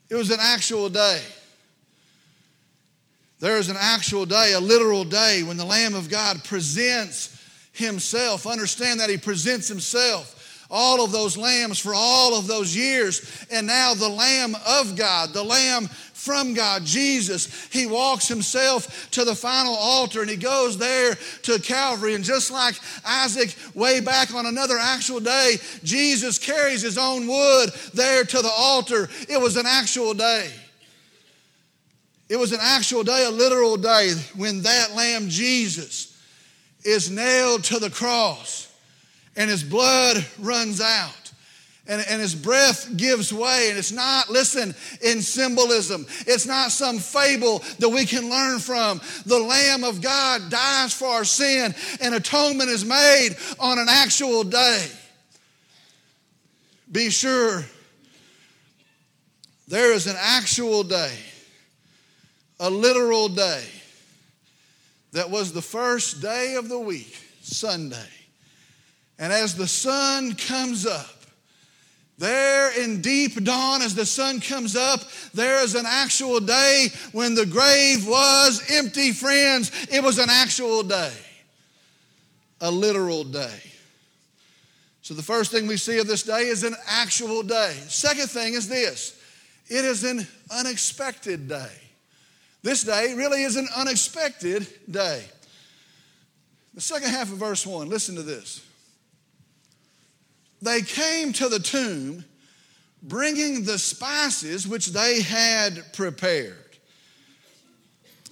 It 0.09 0.15
was 0.15 0.31
an 0.31 0.41
actual 0.41 0.89
day. 0.89 1.21
There 3.41 3.59
is 3.59 3.69
an 3.69 3.77
actual 3.79 4.25
day, 4.25 4.53
a 4.55 4.61
literal 4.61 5.05
day, 5.05 5.43
when 5.43 5.57
the 5.57 5.65
Lamb 5.65 5.95
of 5.95 6.09
God 6.09 6.43
presents 6.45 7.39
himself. 7.73 8.47
Understand 8.47 9.01
that 9.01 9.11
he 9.11 9.19
presents 9.19 9.69
himself 9.69 10.40
all 10.71 11.05
of 11.05 11.13
those 11.13 11.37
lambs 11.37 11.79
for 11.79 11.93
all 11.95 12.39
of 12.39 12.47
those 12.47 12.75
years. 12.75 13.47
And 13.51 13.67
now 13.67 13.95
the 13.95 14.09
Lamb 14.09 14.57
of 14.67 14.97
God, 14.97 15.33
the 15.33 15.43
Lamb 15.43 15.89
from 15.89 16.53
God, 16.55 16.85
Jesus, 16.85 17.69
he 17.73 17.87
walks 17.87 18.29
himself 18.29 19.11
to 19.13 19.25
the 19.25 19.35
final 19.35 19.75
altar 19.75 20.21
and 20.21 20.31
he 20.31 20.37
goes 20.37 20.77
there 20.77 21.17
to 21.43 21.59
Calvary. 21.59 22.15
And 22.15 22.23
just 22.23 22.51
like 22.51 22.75
Isaac, 23.05 23.57
way 23.75 24.01
back 24.01 24.35
on 24.35 24.47
another 24.47 24.77
actual 24.79 25.21
day, 25.21 25.57
Jesus 25.83 26.39
carries 26.39 26.83
his 26.83 26.99
own 26.99 27.27
wood 27.27 27.71
there 27.95 28.25
to 28.25 28.43
the 28.43 28.51
altar. 28.51 29.09
It 29.29 29.41
was 29.41 29.57
an 29.57 29.67
actual 29.67 30.15
day. 30.15 30.51
It 32.29 32.37
was 32.37 32.53
an 32.53 32.61
actual 32.63 33.03
day, 33.03 33.25
a 33.25 33.31
literal 33.31 33.77
day, 33.77 34.13
when 34.37 34.63
that 34.63 34.95
lamb, 34.95 35.29
Jesus, 35.29 36.17
is 36.85 37.11
nailed 37.11 37.65
to 37.65 37.81
the 37.81 37.91
cross 37.91 38.70
and 39.41 39.49
his 39.49 39.65
blood 39.65 40.23
runs 40.39 40.83
out. 40.83 41.33
And, 41.87 42.05
and, 42.11 42.21
his 42.21 42.35
breath 42.35 42.95
gives 42.95 43.33
way. 43.33 43.69
And 43.71 43.79
it's 43.79 43.91
not, 43.91 44.29
listen, 44.29 44.75
in 45.01 45.23
symbolism. 45.23 46.07
It's 46.27 46.45
not 46.45 46.73
some 46.73 46.99
fable 46.99 47.61
that 47.79 47.89
we 47.89 48.05
can 48.05 48.29
learn 48.29 48.59
from. 48.59 49.01
The 49.25 49.39
Lamb 49.39 49.83
of 49.83 50.03
God 50.03 50.51
dies 50.51 50.93
for 50.93 51.09
our 51.09 51.25
sin, 51.25 51.75
and 52.03 52.15
atonement 52.15 52.69
is 52.69 52.85
made 52.85 53.31
on 53.59 53.79
an 53.79 53.87
actual 53.89 54.45
day. 54.45 54.87
Be 56.93 57.09
sure 57.09 57.65
there 59.69 59.95
is 59.95 60.07
an 60.07 60.17
actual 60.19 60.85
day, 60.85 61.17
a 62.61 62.69
literal 62.69 63.31
day, 63.31 63.65
that 65.13 65.31
was 65.31 65.55
the 65.55 65.63
first 65.63 66.21
day 66.21 66.57
of 66.57 66.69
the 66.69 66.79
week, 66.79 67.17
Sunday. 67.41 68.20
And 69.21 69.35
as 69.35 69.55
the 69.55 69.69
sun 69.69 70.35
comes 70.35 70.87
up, 70.87 71.07
there 72.17 72.83
in 72.83 73.03
deep 73.03 73.45
dawn, 73.45 73.83
as 73.83 73.95
the 73.95 74.07
sun 74.07 74.41
comes 74.41 74.75
up, 74.77 75.01
there 75.35 75.63
is 75.63 75.75
an 75.75 75.85
actual 75.87 76.41
day 76.41 76.89
when 77.13 77.35
the 77.35 77.47
grave 77.47 78.07
was 78.07 78.63
empty, 78.71 79.13
friends. 79.13 79.71
It 79.91 80.03
was 80.03 80.19
an 80.19 80.29
actual 80.31 80.83
day, 80.83 81.13
a 82.63 82.71
literal 82.71 83.25
day. 83.25 83.61
So, 85.03 85.15
the 85.15 85.23
first 85.23 85.51
thing 85.51 85.67
we 85.67 85.77
see 85.77 85.99
of 85.99 86.07
this 86.07 86.23
day 86.23 86.47
is 86.47 86.63
an 86.63 86.75
actual 86.87 87.43
day. 87.43 87.73
Second 87.89 88.29
thing 88.29 88.55
is 88.55 88.69
this 88.69 89.19
it 89.69 89.85
is 89.85 90.05
an 90.05 90.27
unexpected 90.51 91.49
day. 91.49 91.73
This 92.63 92.85
day 92.85 93.15
really 93.15 93.43
is 93.43 93.57
an 93.57 93.69
unexpected 93.77 94.67
day. 94.91 95.25
The 96.75 96.81
second 96.81 97.11
half 97.11 97.33
of 97.33 97.39
verse 97.39 97.67
1, 97.67 97.89
listen 97.89 98.15
to 98.17 98.23
this 98.23 98.63
they 100.63 100.83
came 100.83 101.33
to 101.35 101.49
the 101.49 101.59
tomb 101.59 102.25
bringing 103.03 103.65
the 103.65 103.79
spices 103.79 104.69
which 104.69 104.89
they 104.89 105.23
had 105.23 105.93
prepared. 105.93 106.57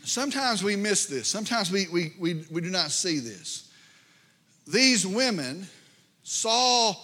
Sometimes 0.04 0.62
we 0.62 0.76
miss 0.76 1.06
this. 1.06 1.28
Sometimes 1.28 1.70
we, 1.70 1.86
we, 1.92 2.12
we, 2.18 2.44
we 2.50 2.60
do 2.60 2.70
not 2.70 2.90
see 2.90 3.18
this. 3.18 3.70
These 4.66 5.06
women 5.06 5.66
saw 6.22 6.94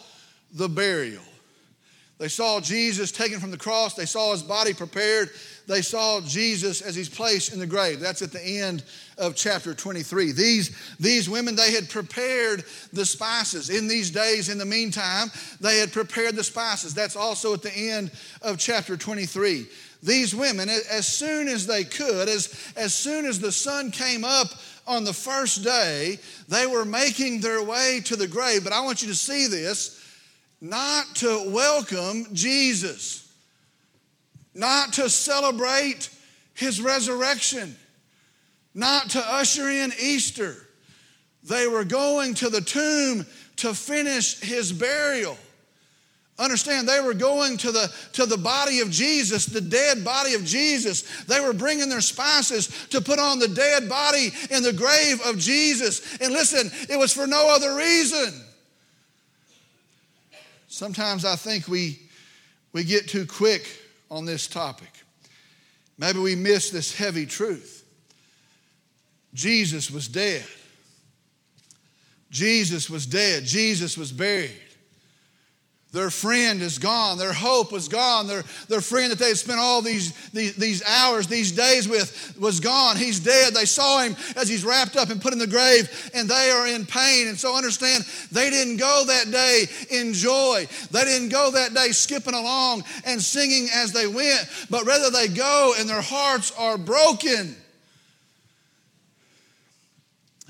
the 0.52 0.68
burial. 0.68 1.22
They 2.18 2.28
saw 2.28 2.60
Jesus 2.60 3.10
taken 3.10 3.40
from 3.40 3.50
the 3.50 3.58
cross. 3.58 3.94
They 3.94 4.06
saw 4.06 4.32
his 4.32 4.42
body 4.42 4.72
prepared. 4.72 5.30
They 5.66 5.82
saw 5.82 6.20
Jesus 6.20 6.80
as 6.80 6.94
he's 6.94 7.08
placed 7.08 7.52
in 7.52 7.58
the 7.58 7.66
grave. 7.66 8.00
That's 8.00 8.22
at 8.22 8.32
the 8.32 8.42
end 8.42 8.84
of 9.18 9.34
chapter 9.36 9.74
23. 9.74 10.32
These, 10.32 10.76
these 10.98 11.28
women, 11.28 11.54
they 11.54 11.72
had 11.72 11.88
prepared 11.88 12.64
the 12.92 13.06
spices. 13.06 13.70
In 13.70 13.88
these 13.88 14.10
days, 14.10 14.48
in 14.48 14.58
the 14.58 14.64
meantime, 14.64 15.30
they 15.60 15.78
had 15.78 15.92
prepared 15.92 16.36
the 16.36 16.44
spices. 16.44 16.94
That's 16.94 17.16
also 17.16 17.54
at 17.54 17.62
the 17.62 17.72
end 17.72 18.10
of 18.42 18.58
chapter 18.58 18.96
23. 18.96 19.66
These 20.02 20.34
women, 20.34 20.68
as 20.68 21.06
soon 21.06 21.48
as 21.48 21.66
they 21.66 21.84
could, 21.84 22.28
as, 22.28 22.72
as 22.76 22.92
soon 22.92 23.24
as 23.24 23.40
the 23.40 23.52
sun 23.52 23.90
came 23.90 24.24
up 24.24 24.48
on 24.86 25.04
the 25.04 25.14
first 25.14 25.64
day, 25.64 26.18
they 26.48 26.66
were 26.66 26.84
making 26.84 27.40
their 27.40 27.62
way 27.62 28.02
to 28.04 28.16
the 28.16 28.28
grave. 28.28 28.64
But 28.64 28.74
I 28.74 28.80
want 28.80 29.00
you 29.00 29.08
to 29.08 29.14
see 29.14 29.46
this 29.46 30.00
not 30.60 31.14
to 31.16 31.50
welcome 31.50 32.26
Jesus, 32.34 33.32
not 34.54 34.94
to 34.94 35.08
celebrate 35.08 36.10
his 36.54 36.80
resurrection, 36.80 37.76
not 38.74 39.10
to 39.10 39.20
usher 39.20 39.68
in 39.68 39.92
Easter. 40.00 40.56
They 41.44 41.66
were 41.66 41.84
going 41.84 42.34
to 42.34 42.48
the 42.48 42.60
tomb 42.60 43.26
to 43.56 43.74
finish 43.74 44.40
his 44.40 44.72
burial. 44.72 45.36
Understand, 46.36 46.88
they 46.88 47.00
were 47.00 47.14
going 47.14 47.56
to 47.58 47.70
the, 47.70 47.94
to 48.14 48.26
the 48.26 48.36
body 48.36 48.80
of 48.80 48.90
Jesus, 48.90 49.46
the 49.46 49.60
dead 49.60 50.04
body 50.04 50.34
of 50.34 50.44
Jesus. 50.44 51.02
They 51.26 51.38
were 51.38 51.52
bringing 51.52 51.88
their 51.88 52.00
spices 52.00 52.88
to 52.88 53.00
put 53.00 53.20
on 53.20 53.38
the 53.38 53.46
dead 53.46 53.88
body 53.88 54.32
in 54.50 54.64
the 54.64 54.72
grave 54.72 55.20
of 55.24 55.38
Jesus. 55.38 56.16
And 56.20 56.32
listen, 56.32 56.72
it 56.92 56.98
was 56.98 57.12
for 57.12 57.28
no 57.28 57.54
other 57.54 57.76
reason. 57.76 58.34
Sometimes 60.66 61.24
I 61.24 61.36
think 61.36 61.68
we, 61.68 62.00
we 62.72 62.82
get 62.82 63.08
too 63.08 63.26
quick 63.26 63.68
on 64.10 64.24
this 64.24 64.48
topic. 64.48 64.90
Maybe 65.98 66.18
we 66.18 66.34
miss 66.34 66.70
this 66.70 66.92
heavy 66.92 67.26
truth. 67.26 67.83
Jesus 69.34 69.90
was 69.90 70.08
dead. 70.08 70.44
Jesus 72.30 72.88
was 72.88 73.06
dead. 73.06 73.44
Jesus 73.44 73.98
was 73.98 74.12
buried. 74.12 74.60
Their 75.94 76.10
friend 76.10 76.60
is 76.60 76.78
gone. 76.78 77.18
Their 77.18 77.32
hope 77.32 77.70
was 77.70 77.86
gone. 77.86 78.26
Their, 78.26 78.42
their 78.68 78.80
friend 78.80 79.12
that 79.12 79.18
they 79.20 79.28
had 79.28 79.36
spent 79.36 79.60
all 79.60 79.80
these, 79.80 80.12
these, 80.30 80.56
these 80.56 80.82
hours, 80.84 81.28
these 81.28 81.52
days 81.52 81.88
with, 81.88 82.36
was 82.36 82.58
gone. 82.58 82.96
He's 82.96 83.20
dead. 83.20 83.54
They 83.54 83.64
saw 83.64 84.02
him 84.02 84.16
as 84.34 84.48
he's 84.48 84.64
wrapped 84.64 84.96
up 84.96 85.10
and 85.10 85.22
put 85.22 85.32
in 85.32 85.38
the 85.38 85.46
grave, 85.46 86.10
and 86.12 86.28
they 86.28 86.50
are 86.50 86.66
in 86.66 86.84
pain. 86.84 87.28
And 87.28 87.38
so 87.38 87.56
understand, 87.56 88.04
they 88.32 88.50
didn't 88.50 88.78
go 88.78 89.04
that 89.06 89.30
day 89.30 89.66
in 89.90 90.12
joy. 90.12 90.66
They 90.90 91.04
didn't 91.04 91.28
go 91.28 91.52
that 91.52 91.74
day 91.74 91.92
skipping 91.92 92.34
along 92.34 92.82
and 93.06 93.22
singing 93.22 93.68
as 93.72 93.92
they 93.92 94.08
went, 94.08 94.50
but 94.68 94.84
rather 94.84 95.10
they 95.10 95.28
go 95.28 95.74
and 95.78 95.88
their 95.88 96.02
hearts 96.02 96.50
are 96.58 96.76
broken. 96.76 97.54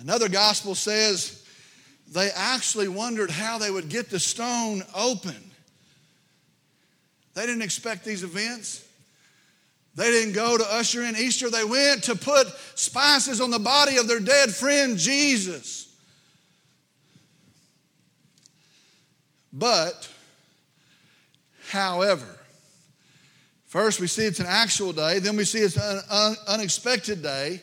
Another 0.05 0.29
gospel 0.29 0.75
says, 0.75 1.43
they 2.13 2.29
actually 2.37 2.89
wondered 2.89 3.31
how 3.31 3.57
they 3.57 3.71
would 3.71 3.89
get 3.89 4.11
the 4.11 4.21
stone 4.21 4.83
open. 4.95 5.35
They 7.33 7.47
didn't 7.47 7.63
expect 7.63 8.05
these 8.05 8.23
events. 8.23 8.87
They 9.95 10.11
didn't 10.11 10.35
go 10.35 10.59
to 10.59 10.75
usher 10.75 11.03
in 11.05 11.17
Easter. 11.17 11.49
They 11.49 11.65
went 11.65 12.05
to 12.05 12.17
put 12.17 12.49
spices 12.75 13.41
on 13.41 13.51
the 13.51 13.59
body 13.59 13.97
of 13.97 14.07
their 14.07 14.21
dead 14.21 14.55
friend 14.55 14.99
Jesus. 14.99 15.91
But, 19.55 20.07
however, 21.71 22.27
first 23.69 24.01
we 24.01 24.07
see 24.07 24.27
it's 24.27 24.41
an 24.41 24.47
actual 24.47 24.93
day, 24.93 25.19
then 25.21 25.37
we 25.37 25.45
see 25.45 25.61
it's 25.61 25.79
an 25.79 26.37
unexpected 26.47 27.23
day, 27.23 27.63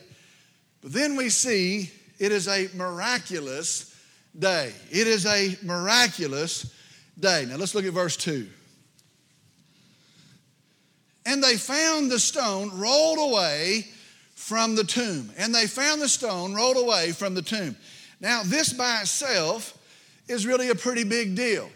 but 0.80 0.92
then 0.92 1.14
we 1.14 1.28
see 1.28 1.92
it 2.22 2.30
is 2.30 2.46
a 2.46 2.68
miraculous 2.74 3.92
day. 4.38 4.72
It 4.92 5.08
is 5.08 5.26
a 5.26 5.58
miraculous 5.60 6.72
day. 7.18 7.46
Now 7.48 7.56
let's 7.56 7.74
look 7.74 7.84
at 7.84 7.92
verse 7.92 8.16
2. 8.16 8.48
And 11.26 11.42
they 11.42 11.56
found 11.56 12.12
the 12.12 12.20
stone 12.20 12.70
rolled 12.78 13.18
away 13.18 13.88
from 14.36 14.76
the 14.76 14.84
tomb. 14.84 15.32
And 15.36 15.52
they 15.52 15.66
found 15.66 16.00
the 16.00 16.08
stone 16.08 16.54
rolled 16.54 16.76
away 16.76 17.10
from 17.10 17.34
the 17.34 17.42
tomb. 17.42 17.74
Now, 18.20 18.42
this 18.44 18.72
by 18.72 19.00
itself 19.00 19.76
is 20.28 20.46
really 20.46 20.70
a 20.70 20.76
pretty 20.76 21.02
big 21.02 21.34
deal. 21.34 21.68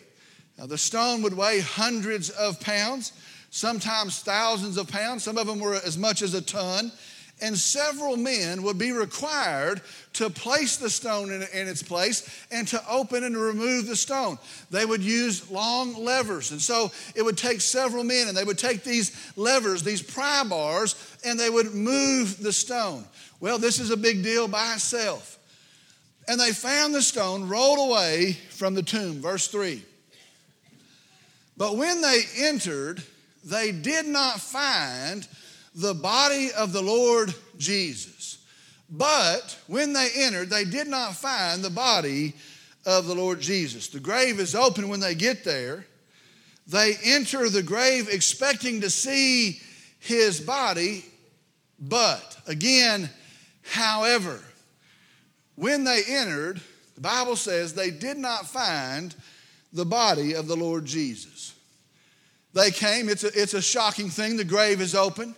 Now, 0.59 0.67
the 0.67 0.79
stone 0.79 1.23
would 1.23 1.37
weigh 1.37 1.59
hundreds 1.59 2.31
of 2.31 2.61
pounds, 2.61 3.13
sometimes 3.51 4.21
thousands 4.21 4.77
of 4.77 4.87
pounds. 4.87 5.25
Some 5.25 5.39
of 5.39 5.49
them 5.49 5.59
were 5.59 5.75
as 5.75 5.99
much 5.99 6.23
as 6.23 6.35
a 6.35 6.41
ton. 6.41 6.93
And 7.43 7.57
several 7.57 8.17
men 8.17 8.63
would 8.63 8.79
be 8.79 8.93
required 8.93 9.83
to 10.15 10.31
place 10.31 10.79
the 10.79 10.89
stone 10.89 11.31
in, 11.31 11.43
in, 11.53 11.69
its 11.69 11.83
place 11.83 12.47
and 12.51 12.67
to 12.69 12.83
open 12.89 13.25
and 13.25 13.37
remove 13.37 13.87
the 13.87 13.97
stone. 13.97 14.39
They 14.71 14.87
would 14.87 15.03
use 15.03 15.51
long 15.51 16.03
levers. 16.03 16.51
And 16.51 16.63
so 16.63 16.91
it 17.15 17.23
would 17.23 17.37
take 17.37 17.61
several 17.61 18.05
men, 18.05 18.29
and 18.29 18.37
they 18.37 18.45
would 18.45 18.57
take 18.57 18.85
these 18.85 19.35
levers, 19.37 19.83
these 19.83 20.01
pry 20.01 20.45
bars, 20.45 20.95
and 21.25 21.39
they 21.39 21.51
would 21.51 21.75
move 21.75 22.43
the 22.43 22.55
stone. 22.55 23.05
Well, 23.39 23.59
this 23.59 23.81
is 23.81 23.91
a 23.91 23.99
big 23.99 24.23
deal 24.23 24.49
by 24.49 24.73
itself. 24.73 25.39
And 26.27 26.41
they 26.41 26.53
found 26.53 26.95
the 26.95 27.03
stone 27.03 27.49
rolled 27.49 27.91
away 27.91 28.33
from 28.49 28.75
the 28.75 28.83
tomb. 28.83 29.21
Verse 29.21 29.49
3. 29.49 29.83
But 31.59 31.77
when 31.77 32.01
they 32.01 32.23
entered, 32.39 33.03
they 33.45 33.73
did 33.73 34.07
not 34.07 34.41
find 34.41 35.27
the 35.77 35.95
body 35.95 36.51
of 36.57 36.73
the 36.73 36.83
Lord 36.83 37.35
Jesus. 37.59 38.39
But 38.89 39.59
when 39.67 39.93
they 39.93 40.09
entered, 40.17 40.49
they 40.49 40.65
did 40.65 40.89
not 40.89 41.15
find 41.15 41.63
the 41.63 41.71
body 41.71 42.35
of 42.87 43.07
the 43.07 43.15
Lord 43.15 43.41
Jesus. 43.41 43.89
The 43.89 44.01
grave 44.01 44.41
is 44.41 44.55
open 44.55 44.89
when 44.89 45.01
they 45.01 45.15
get 45.15 45.45
there. 45.45 45.87
They 46.67 46.95
enter 47.05 47.51
the 47.51 47.63
grave 47.63 48.09
expecting 48.09 48.81
to 48.81 48.91
see 48.91 49.61
his 49.99 50.41
body, 50.41 51.05
but 51.79 52.39
again, 52.47 53.11
however, 53.63 54.41
when 55.57 55.85
they 55.85 56.03
entered, 56.09 56.61
the 56.95 57.01
Bible 57.01 57.37
says 57.37 57.75
they 57.75 57.91
did 57.91 58.17
not 58.17 58.47
find 58.47 59.15
the 59.73 59.85
body 59.85 60.35
of 60.35 60.49
the 60.49 60.57
Lord 60.57 60.87
Jesus. 60.87 61.55
They 62.55 62.71
came, 62.71 63.09
it's 63.09 63.25
a, 63.25 63.41
it's 63.41 63.55
a 63.55 63.61
shocking 63.61 64.09
thing. 64.09 64.37
The 64.37 64.45
grave 64.45 64.81
is 64.81 64.95
open. 64.95 65.35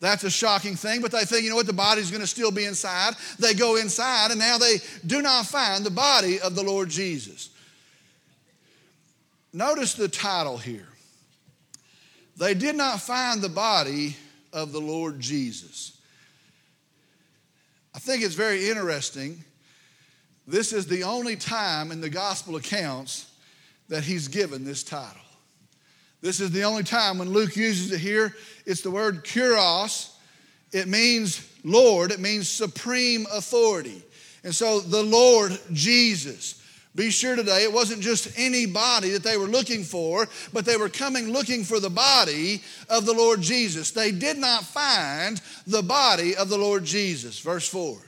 That's 0.00 0.24
a 0.24 0.30
shocking 0.30 0.76
thing, 0.76 1.00
but 1.00 1.12
they 1.12 1.24
think, 1.24 1.44
you 1.44 1.50
know 1.50 1.56
what, 1.56 1.66
the 1.66 1.72
body's 1.72 2.10
going 2.10 2.20
to 2.20 2.26
still 2.26 2.50
be 2.50 2.64
inside. 2.64 3.14
They 3.38 3.54
go 3.54 3.76
inside, 3.76 4.30
and 4.30 4.38
now 4.40 4.58
they 4.58 4.78
do 5.06 5.22
not 5.22 5.46
find 5.46 5.84
the 5.84 5.90
body 5.90 6.40
of 6.40 6.54
the 6.54 6.62
Lord 6.62 6.90
Jesus. 6.90 7.50
Notice 9.52 9.94
the 9.94 10.08
title 10.08 10.58
here. 10.58 10.88
They 12.36 12.54
did 12.54 12.74
not 12.74 13.00
find 13.00 13.40
the 13.40 13.48
body 13.48 14.16
of 14.52 14.72
the 14.72 14.80
Lord 14.80 15.20
Jesus. 15.20 15.96
I 17.94 18.00
think 18.00 18.24
it's 18.24 18.34
very 18.34 18.68
interesting. 18.68 19.44
This 20.46 20.72
is 20.72 20.86
the 20.86 21.04
only 21.04 21.36
time 21.36 21.92
in 21.92 22.00
the 22.00 22.10
gospel 22.10 22.56
accounts 22.56 23.30
that 23.88 24.02
he's 24.02 24.28
given 24.28 24.64
this 24.64 24.82
title. 24.82 25.20
This 26.24 26.40
is 26.40 26.52
the 26.52 26.62
only 26.62 26.84
time 26.84 27.18
when 27.18 27.28
Luke 27.28 27.54
uses 27.54 27.92
it 27.92 28.00
here. 28.00 28.34
It's 28.64 28.80
the 28.80 28.90
word 28.90 29.26
kurios. 29.26 30.10
It 30.72 30.88
means 30.88 31.46
Lord, 31.64 32.12
it 32.12 32.18
means 32.18 32.48
supreme 32.48 33.26
authority. 33.30 34.02
And 34.42 34.54
so 34.54 34.80
the 34.80 35.02
Lord 35.02 35.58
Jesus. 35.74 36.62
Be 36.94 37.10
sure 37.10 37.36
today, 37.36 37.64
it 37.64 37.72
wasn't 37.72 38.00
just 38.00 38.38
any 38.38 38.64
body 38.64 39.10
that 39.10 39.22
they 39.22 39.36
were 39.36 39.48
looking 39.48 39.82
for, 39.84 40.26
but 40.50 40.64
they 40.64 40.78
were 40.78 40.88
coming 40.88 41.30
looking 41.30 41.62
for 41.62 41.78
the 41.78 41.90
body 41.90 42.62
of 42.88 43.04
the 43.04 43.12
Lord 43.12 43.42
Jesus. 43.42 43.90
They 43.90 44.10
did 44.10 44.38
not 44.38 44.64
find 44.64 45.42
the 45.66 45.82
body 45.82 46.36
of 46.36 46.48
the 46.48 46.56
Lord 46.56 46.86
Jesus. 46.86 47.38
Verse 47.38 47.68
4. 47.68 47.98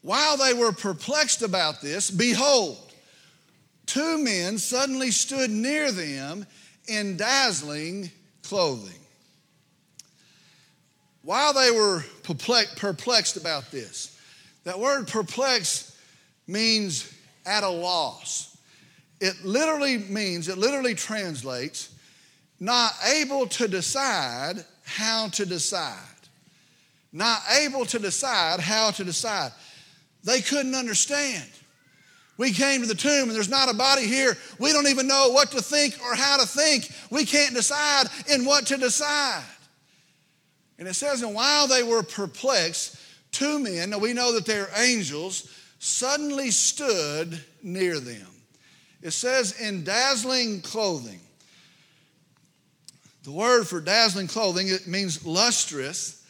While 0.00 0.38
they 0.38 0.54
were 0.54 0.72
perplexed 0.72 1.42
about 1.42 1.82
this, 1.82 2.10
behold, 2.10 2.91
two 3.92 4.16
men 4.24 4.56
suddenly 4.56 5.10
stood 5.10 5.50
near 5.50 5.92
them 5.92 6.46
in 6.88 7.18
dazzling 7.18 8.10
clothing. 8.42 8.98
While 11.20 11.52
they 11.52 11.70
were 11.70 12.02
perplexed 12.22 13.36
about 13.36 13.70
this, 13.70 14.18
that 14.64 14.78
word 14.78 15.08
perplexed 15.08 15.94
means 16.46 17.12
at 17.44 17.64
a 17.64 17.68
loss. 17.68 18.56
It 19.20 19.44
literally 19.44 19.98
means, 19.98 20.48
it 20.48 20.56
literally 20.56 20.94
translates, 20.94 21.94
not 22.58 22.94
able 23.14 23.46
to 23.48 23.68
decide 23.68 24.64
how 24.84 25.28
to 25.28 25.44
decide. 25.44 25.98
Not 27.12 27.42
able 27.60 27.84
to 27.86 27.98
decide 27.98 28.58
how 28.58 28.90
to 28.92 29.04
decide. 29.04 29.52
They 30.24 30.40
couldn't 30.40 30.74
understand. 30.74 31.50
We 32.38 32.52
came 32.52 32.80
to 32.80 32.86
the 32.88 32.94
tomb 32.94 33.28
and 33.28 33.32
there's 33.32 33.48
not 33.48 33.70
a 33.70 33.74
body 33.74 34.06
here. 34.06 34.36
We 34.58 34.72
don't 34.72 34.88
even 34.88 35.06
know 35.06 35.30
what 35.30 35.50
to 35.52 35.62
think 35.62 35.98
or 36.02 36.14
how 36.14 36.38
to 36.38 36.46
think. 36.46 36.90
We 37.10 37.24
can't 37.24 37.54
decide 37.54 38.06
in 38.32 38.44
what 38.44 38.66
to 38.66 38.76
decide. 38.76 39.44
And 40.78 40.88
it 40.88 40.94
says, 40.94 41.22
and 41.22 41.34
while 41.34 41.68
they 41.68 41.82
were 41.82 42.02
perplexed, 42.02 42.96
two 43.30 43.58
men, 43.58 43.90
now 43.90 43.98
we 43.98 44.12
know 44.12 44.32
that 44.32 44.46
they're 44.46 44.70
angels, 44.76 45.48
suddenly 45.78 46.50
stood 46.50 47.40
near 47.62 48.00
them. 48.00 48.26
It 49.02 49.12
says, 49.12 49.60
in 49.60 49.84
dazzling 49.84 50.62
clothing. 50.62 51.20
The 53.24 53.32
word 53.32 53.68
for 53.68 53.80
dazzling 53.80 54.26
clothing, 54.26 54.68
it 54.68 54.86
means 54.86 55.24
lustrous. 55.24 56.24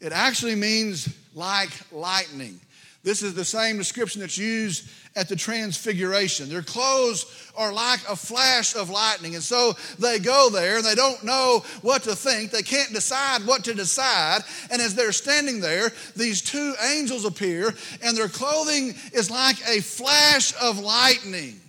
It 0.00 0.12
actually 0.12 0.56
means 0.56 1.08
like 1.34 1.70
lightning. 1.92 2.60
This 3.04 3.22
is 3.22 3.34
the 3.34 3.44
same 3.44 3.76
description 3.76 4.22
that's 4.22 4.38
used 4.38 4.88
at 5.14 5.28
the 5.28 5.36
transfiguration. 5.36 6.48
Their 6.48 6.62
clothes 6.62 7.26
are 7.54 7.70
like 7.70 8.00
a 8.08 8.16
flash 8.16 8.74
of 8.74 8.88
lightning. 8.88 9.34
And 9.34 9.44
so 9.44 9.74
they 9.98 10.18
go 10.18 10.48
there 10.50 10.78
and 10.78 10.84
they 10.84 10.94
don't 10.94 11.22
know 11.22 11.62
what 11.82 12.04
to 12.04 12.16
think. 12.16 12.50
They 12.50 12.62
can't 12.62 12.94
decide 12.94 13.46
what 13.46 13.64
to 13.64 13.74
decide. 13.74 14.40
And 14.70 14.80
as 14.80 14.94
they're 14.94 15.12
standing 15.12 15.60
there, 15.60 15.92
these 16.16 16.40
two 16.40 16.74
angels 16.82 17.26
appear 17.26 17.74
and 18.02 18.16
their 18.16 18.28
clothing 18.28 18.94
is 19.12 19.30
like 19.30 19.56
a 19.68 19.82
flash 19.82 20.54
of 20.62 20.78
lightning. 20.78 21.60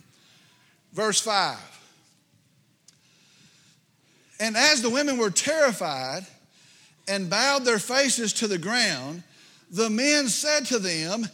Verse 0.93 1.19
5. 1.19 1.58
And 4.39 4.56
as 4.56 4.82
the 4.82 4.89
women 4.89 5.17
were 5.17 5.32
terrified 5.32 6.26
and 7.10 7.30
bowed 7.30 7.65
their 7.65 7.80
faces 7.80 8.32
to 8.34 8.48
the 8.48 8.58
ground, 8.58 9.24
the 9.71 9.89
men 9.89 10.28
said 10.28 10.65
to 10.67 10.80
them, 10.80 11.28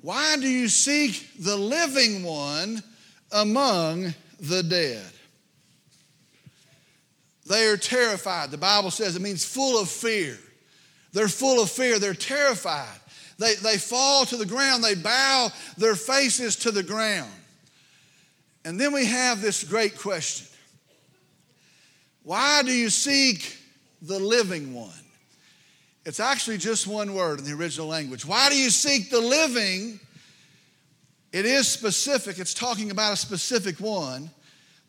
Why 0.00 0.36
do 0.36 0.48
you 0.48 0.68
seek 0.68 1.30
the 1.38 1.56
living 1.56 2.22
one 2.22 2.82
among 3.32 4.14
the 4.40 4.62
dead? 4.62 5.04
They 7.46 7.66
are 7.66 7.76
terrified. 7.76 8.50
The 8.50 8.58
Bible 8.58 8.90
says 8.90 9.16
it 9.16 9.22
means 9.22 9.44
full 9.44 9.80
of 9.80 9.88
fear. 9.88 10.38
They're 11.12 11.28
full 11.28 11.62
of 11.62 11.70
fear. 11.70 11.98
They're 11.98 12.14
terrified. 12.14 12.98
They, 13.38 13.54
they 13.56 13.76
fall 13.76 14.24
to 14.26 14.36
the 14.36 14.46
ground. 14.46 14.82
They 14.82 14.94
bow 14.94 15.50
their 15.76 15.94
faces 15.94 16.56
to 16.56 16.70
the 16.70 16.82
ground. 16.82 17.30
And 18.64 18.80
then 18.80 18.92
we 18.92 19.04
have 19.04 19.40
this 19.42 19.62
great 19.62 19.98
question 19.98 20.46
Why 22.22 22.62
do 22.62 22.72
you 22.72 22.88
seek 22.88 23.58
the 24.00 24.18
living 24.18 24.74
one? 24.74 25.03
It's 26.06 26.20
actually 26.20 26.58
just 26.58 26.86
one 26.86 27.14
word 27.14 27.38
in 27.38 27.44
the 27.46 27.52
original 27.52 27.86
language. 27.86 28.26
Why 28.26 28.50
do 28.50 28.56
you 28.56 28.70
seek 28.70 29.10
the 29.10 29.20
living? 29.20 29.98
It 31.32 31.46
is 31.46 31.66
specific, 31.66 32.38
it's 32.38 32.54
talking 32.54 32.90
about 32.90 33.12
a 33.12 33.16
specific 33.16 33.80
one, 33.80 34.30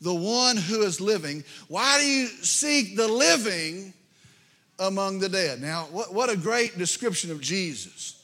the 0.02 0.14
one 0.14 0.58
who 0.58 0.84
is 0.84 1.02
living. 1.02 1.44
Why 1.70 2.00
do 2.00 2.06
you 2.06 2.28
seek 2.28 2.96
the 2.96 3.08
living 3.08 3.94
among 4.78 5.20
the 5.20 5.30
dead? 5.30 5.62
Now, 5.62 5.88
what, 5.92 6.14
what 6.14 6.30
a 6.30 6.38
great 6.38 6.78
description 6.78 7.32
of 7.32 7.42
Jesus. 7.42 8.24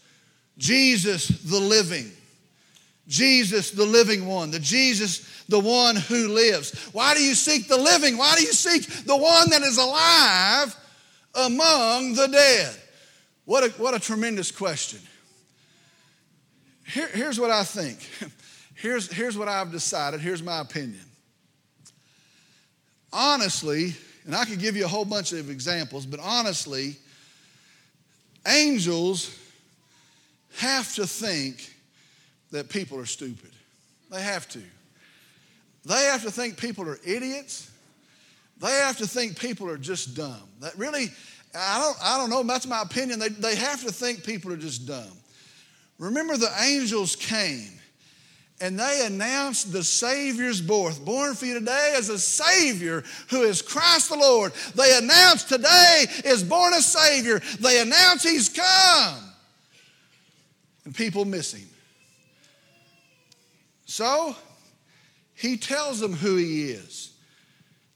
Jesus, 0.58 1.28
the 1.28 1.60
living. 1.60 2.12
Jesus, 3.08 3.72
the 3.72 3.86
living 3.86 4.28
one, 4.28 4.52
the 4.52 4.60
Jesus, 4.60 5.44
the 5.50 5.60
one 5.60 5.96
who 5.96 6.28
lives. 6.28 6.90
Why 6.94 7.16
do 7.16 7.24
you 7.24 7.34
seek 7.34 7.68
the 7.68 7.78
living? 7.78 8.18
Why 8.18 8.36
do 8.36 8.44
you 8.44 8.54
seek 8.54 8.86
the 9.06 9.18
one 9.18 9.50
that 9.50 9.64
is 9.64 9.78
alive 9.78 10.76
among 11.34 12.14
the 12.14 12.28
dead? 12.28 12.76
What 13.46 13.64
a, 13.64 13.70
what 13.82 13.94
a 13.94 14.00
tremendous 14.00 14.52
question. 14.52 15.00
Here, 16.86 17.10
here's 17.14 17.40
what 17.40 17.52
I 17.52 17.64
think. 17.64 18.00
Here's, 18.74 19.12
here's 19.12 19.38
what 19.38 19.48
I've 19.48 19.72
decided. 19.72 20.22
Here's 20.22 20.42
my 20.42 20.60
opinion. 20.60 21.06
Honestly, 23.14 23.94
and 24.26 24.36
I 24.36 24.46
could 24.46 24.60
give 24.60 24.76
you 24.76 24.86
a 24.86 24.88
whole 24.88 25.06
bunch 25.06 25.34
of 25.34 25.52
examples, 25.52 26.08
but 26.08 26.20
honestly, 26.20 26.96
angels 28.48 29.38
have 30.58 30.96
to 30.96 31.08
think 31.08 31.76
that 32.52 32.70
people 32.70 33.00
are 33.00 33.06
stupid. 33.06 33.52
They 34.10 34.22
have 34.22 34.48
to. 34.50 34.62
They 35.86 36.04
have 36.06 36.24
to 36.24 36.32
think 36.32 36.58
people 36.58 36.88
are 36.90 37.00
idiots. 37.06 37.71
They 38.62 38.72
have 38.72 38.98
to 38.98 39.08
think 39.08 39.40
people 39.40 39.68
are 39.70 39.78
just 39.78 40.16
dumb. 40.16 40.44
That 40.60 40.78
really, 40.78 41.10
I 41.56 41.80
don't, 41.80 41.98
I 42.02 42.18
don't 42.18 42.30
know, 42.30 42.44
that's 42.44 42.68
my 42.68 42.82
opinion. 42.82 43.20
They, 43.20 43.30
they 43.30 43.56
have 43.56 43.84
to 43.84 43.92
think 43.92 44.24
people 44.24 44.54
are 44.54 44.58
just 44.58 44.88
dumb. 44.88 45.12
Remember, 45.98 46.38
the 46.38 46.52
angels 46.62 47.16
came 47.16 47.72
and 48.62 48.80
they 48.80 49.04
announced 49.06 49.72
the 49.72 49.84
Savior's 49.84 50.62
birth. 50.62 51.04
Born 51.04 51.34
for 51.34 51.48
you 51.48 51.56
today 51.56 51.96
as 51.98 52.10
a 52.10 52.20
Savior 52.20 53.04
who 53.30 53.42
is 53.42 53.64
Christ 53.64 54.10
the 54.10 54.18
Lord. 54.18 54.54
They 54.76 54.98
announced 54.98 55.50
today 55.50 56.06
is 56.24 56.44
born 56.44 56.74
a 56.74 56.82
Savior. 56.82 57.42
They 57.60 57.82
announce 57.82 58.24
He's 58.24 58.48
come. 58.48 59.18
And 60.86 60.96
people 60.96 61.26
miss 61.26 61.54
Him. 61.54 61.68
So, 63.86 64.36
He 65.34 65.58
tells 65.58 66.00
them 66.00 66.14
who 66.14 66.36
He 66.36 66.70
is. 66.70 67.12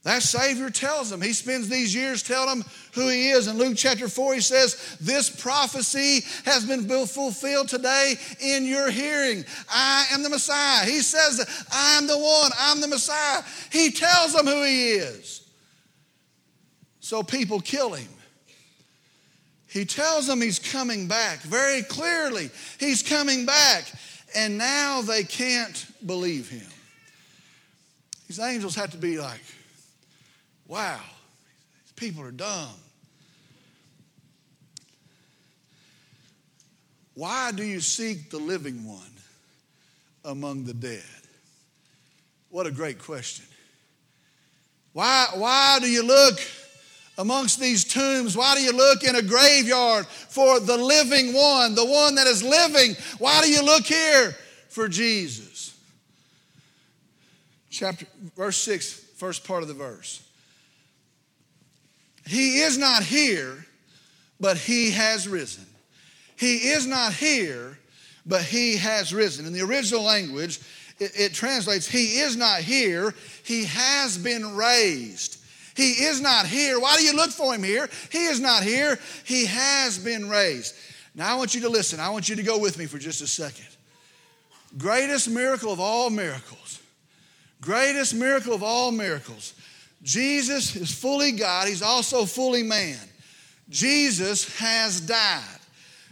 That 0.05 0.21
Savior 0.21 0.69
tells 0.69 1.09
them. 1.09 1.19
He 1.19 1.33
spends 1.33 1.67
these 1.67 1.93
years 1.93 2.21
telling 2.21 2.59
them 2.59 2.69
who 2.93 3.09
He 3.09 3.31
is. 3.31 3.47
In 3.47 3.57
Luke 3.57 3.73
chapter 3.75 4.07
4, 4.07 4.35
He 4.35 4.39
says, 4.39 4.97
This 5.01 5.31
prophecy 5.31 6.23
has 6.45 6.63
been 6.63 6.87
fulfilled 7.07 7.69
today 7.69 8.13
in 8.39 8.65
your 8.65 8.91
hearing. 8.91 9.43
I 9.67 10.05
am 10.13 10.21
the 10.21 10.29
Messiah. 10.29 10.85
He 10.85 11.01
says, 11.01 11.67
I 11.71 11.97
am 11.97 12.05
the 12.05 12.19
one, 12.19 12.51
I'm 12.59 12.81
the 12.81 12.87
Messiah. 12.87 13.41
He 13.71 13.89
tells 13.89 14.33
them 14.33 14.45
who 14.45 14.63
He 14.63 14.91
is. 14.91 15.41
So 16.99 17.23
people 17.23 17.59
kill 17.59 17.93
Him. 17.93 18.07
He 19.67 19.85
tells 19.85 20.27
them 20.27 20.39
He's 20.39 20.59
coming 20.59 21.07
back 21.07 21.39
very 21.39 21.81
clearly. 21.81 22.51
He's 22.79 23.01
coming 23.01 23.47
back. 23.47 23.91
And 24.35 24.59
now 24.59 25.01
they 25.01 25.23
can't 25.23 25.83
believe 26.05 26.47
Him. 26.47 26.67
These 28.27 28.39
angels 28.39 28.75
have 28.75 28.91
to 28.91 28.97
be 28.97 29.17
like, 29.17 29.41
Wow, 30.67 31.01
people 31.95 32.23
are 32.23 32.31
dumb. 32.31 32.69
Why 37.13 37.51
do 37.51 37.63
you 37.63 37.79
seek 37.79 38.29
the 38.29 38.37
living 38.37 38.85
one 38.85 38.99
among 40.25 40.65
the 40.65 40.73
dead? 40.73 41.01
What 42.49 42.67
a 42.67 42.71
great 42.71 42.99
question. 42.99 43.45
Why, 44.93 45.27
why 45.33 45.77
do 45.79 45.89
you 45.89 46.03
look 46.03 46.39
amongst 47.17 47.59
these 47.59 47.83
tombs? 47.83 48.35
Why 48.35 48.55
do 48.55 48.61
you 48.61 48.73
look 48.73 49.03
in 49.03 49.15
a 49.15 49.21
graveyard 49.21 50.07
for 50.07 50.59
the 50.59 50.77
living 50.77 51.33
one, 51.33 51.75
the 51.75 51.85
one 51.85 52.15
that 52.15 52.27
is 52.27 52.43
living? 52.43 52.95
Why 53.17 53.41
do 53.41 53.49
you 53.49 53.63
look 53.63 53.85
here 53.85 54.35
for 54.69 54.87
Jesus? 54.87 55.77
Chapter 57.69 58.05
verse 58.35 58.57
6, 58.57 58.93
first 59.17 59.45
part 59.45 59.61
of 59.61 59.67
the 59.67 59.73
verse. 59.73 60.24
He 62.27 62.59
is 62.59 62.77
not 62.77 63.03
here, 63.03 63.65
but 64.39 64.57
he 64.57 64.91
has 64.91 65.27
risen. 65.27 65.65
He 66.35 66.69
is 66.69 66.85
not 66.85 67.13
here, 67.13 67.77
but 68.25 68.41
he 68.41 68.77
has 68.77 69.13
risen. 69.13 69.45
In 69.45 69.53
the 69.53 69.61
original 69.61 70.03
language, 70.03 70.59
it, 70.99 71.11
it, 71.15 71.33
translates, 71.33 71.87
He 71.87 72.19
is 72.19 72.35
not 72.35 72.59
here, 72.59 73.13
He 73.43 73.65
has 73.65 74.17
been 74.17 74.55
raised. 74.55 75.43
He 75.75 75.91
is 75.91 76.21
not 76.21 76.45
here. 76.45 76.79
Why 76.79 76.95
do 76.95 77.03
you 77.03 77.15
look 77.15 77.31
for 77.31 77.53
Him 77.53 77.63
here? 77.63 77.89
He 78.11 78.25
is 78.25 78.39
not 78.39 78.63
here, 78.63 78.97
He 79.25 79.45
has 79.45 79.97
been 79.97 80.29
raised. 80.29 80.75
Now, 81.13 81.33
I 81.33 81.37
want 81.37 81.55
you 81.55 81.61
to 81.61 81.69
listen. 81.69 81.99
I 81.99 82.09
want 82.09 82.27
you 82.27 82.35
to 82.35 82.43
go 82.43 82.57
with 82.57 82.77
me 82.77 82.85
for 82.85 82.97
just 82.97 83.21
a 83.21 83.27
second. 83.27 83.67
Greatest 84.77 85.29
miracle 85.29 85.71
of 85.71 85.79
all 85.79 86.09
miracles. 86.09 86.81
Greatest 87.61 88.13
miracle 88.13 88.53
of 88.53 88.63
all 88.63 88.91
miracles 88.91 89.53
Jesus 90.03 90.75
is 90.75 90.93
fully 90.93 91.31
God, 91.31 91.67
he's 91.67 91.81
also 91.81 92.25
fully 92.25 92.63
man. 92.63 92.99
Jesus 93.69 94.57
has 94.59 95.01
died. 95.01 95.41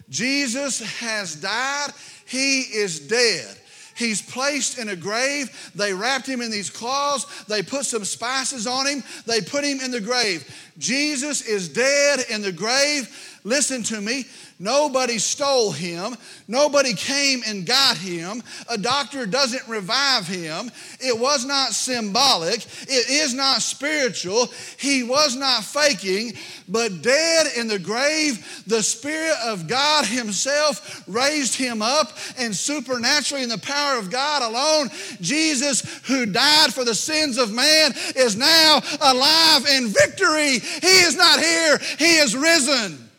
Jesus 0.10 0.80
has 1.00 1.36
died. 1.36 1.90
He 2.26 2.62
is 2.62 3.00
dead. 3.00 3.58
He's 3.96 4.22
placed 4.22 4.80
in 4.80 4.90
a 4.90 4.96
grave. 4.96 5.72
They 5.76 5.94
wrapped 5.94 6.26
him 6.26 6.42
in 6.42 6.50
these 6.50 6.70
cloths. 6.70 7.46
They 7.46 7.62
put 7.62 7.86
some 7.86 8.06
spices 8.06 8.66
on 8.66 8.88
him. 8.88 9.04
They 9.28 9.42
put 9.42 9.64
him 9.64 9.80
in 9.82 9.92
the 9.92 10.02
grave. 10.02 10.50
Jesus 10.80 11.42
is 11.42 11.70
dead 11.70 12.26
in 12.30 12.42
the 12.42 12.52
grave. 12.52 13.33
Listen 13.46 13.84
to 13.84 14.00
me. 14.00 14.26
Nobody 14.58 15.18
stole 15.18 15.72
him. 15.72 16.16
Nobody 16.48 16.94
came 16.94 17.42
and 17.46 17.66
got 17.66 17.98
him. 17.98 18.42
A 18.70 18.78
doctor 18.78 19.26
doesn't 19.26 19.68
revive 19.68 20.26
him. 20.26 20.72
It 21.02 21.20
was 21.20 21.44
not 21.46 21.74
symbolic. 21.74 22.66
It 22.84 23.10
is 23.10 23.34
not 23.34 23.62
spiritual. 23.62 24.48
He 24.78 25.04
was 25.04 25.36
not 25.36 25.66
faking, 25.66 26.34
but 26.70 27.02
dead 27.02 27.48
in 27.58 27.68
the 27.68 27.80
grave, 27.80 28.64
the 28.66 28.82
Spirit 28.82 29.36
of 29.44 29.68
God 29.68 30.06
Himself 30.06 31.04
raised 31.08 31.56
him 31.56 31.82
up, 31.82 32.18
and 32.38 32.56
supernaturally, 32.56 33.44
in 33.44 33.50
the 33.50 33.58
power 33.58 34.00
of 34.00 34.10
God 34.10 34.42
alone, 34.42 34.90
Jesus, 35.20 35.82
who 36.06 36.26
died 36.26 36.74
for 36.74 36.86
the 36.86 36.96
sins 36.96 37.38
of 37.38 37.52
man, 37.52 37.92
is 38.16 38.38
now 38.38 38.82
alive 39.02 39.66
in 39.68 39.88
victory. 39.90 40.60
He 40.60 41.02
is 41.04 41.18
not 41.18 41.40
here, 41.40 41.78
He 42.00 42.18
is 42.18 42.38
risen. 42.38 43.10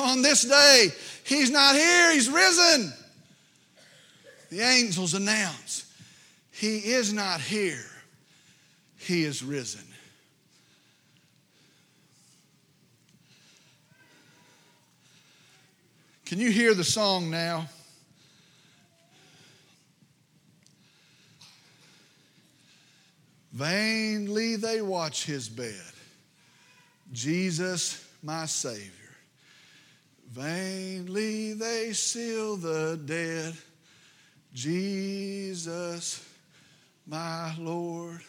On 0.00 0.22
this 0.22 0.42
day. 0.42 0.88
He's 1.24 1.50
not 1.50 1.74
here, 1.74 2.12
he's 2.12 2.28
risen. 2.28 2.92
The 4.50 4.60
angels 4.60 5.14
announce, 5.14 5.84
He 6.50 6.78
is 6.78 7.12
not 7.12 7.40
here, 7.40 7.86
He 8.98 9.24
is 9.24 9.42
risen. 9.42 9.84
Can 16.30 16.38
you 16.38 16.50
hear 16.52 16.74
the 16.74 16.84
song 16.84 17.28
now? 17.28 17.66
Vainly 23.52 24.54
they 24.54 24.80
watch 24.80 25.24
his 25.24 25.48
bed. 25.48 25.74
Jesus, 27.12 28.06
my 28.22 28.46
Savior. 28.46 28.99
Vainly 30.30 31.54
they 31.54 31.92
seal 31.92 32.56
the 32.56 33.00
dead. 33.04 33.54
Jesus, 34.54 36.24
my 37.06 37.54
Lord. 37.58 38.20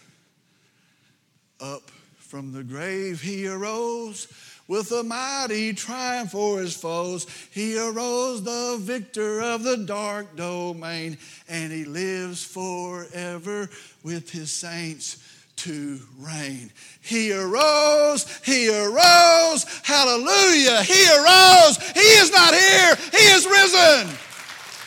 Up 1.60 1.92
from 2.18 2.54
the 2.54 2.64
grave 2.64 3.22
he 3.22 3.48
arose 3.48 4.28
with 4.68 4.92
a 4.92 5.04
mighty 5.04 5.74
triumph 5.74 6.32
for 6.32 6.60
his 6.60 6.76
foes. 6.76 7.28
He 7.52 7.78
arose 7.78 8.42
the 8.42 8.78
victor 8.80 9.42
of 9.42 9.64
the 9.64 9.78
dark 9.78 10.36
domain, 10.36 11.20
and 11.48 11.72
he 11.72 11.86
lives 11.86 12.44
forever 12.44 13.70
with 14.02 14.32
his 14.32 14.52
saints 14.52 15.18
to 15.58 16.00
reign. 16.20 16.72
He 17.02 17.34
arose, 17.34 18.26
he 18.44 18.70
arose, 18.70 19.66
hallelujah, 19.84 20.84
he 20.84 21.08
arose. 21.10 21.78
He 21.92 22.10
is 22.20 22.32
not 22.32 22.54
here, 22.54 22.96
he 23.12 23.26
is 23.32 23.46
risen. 23.46 24.18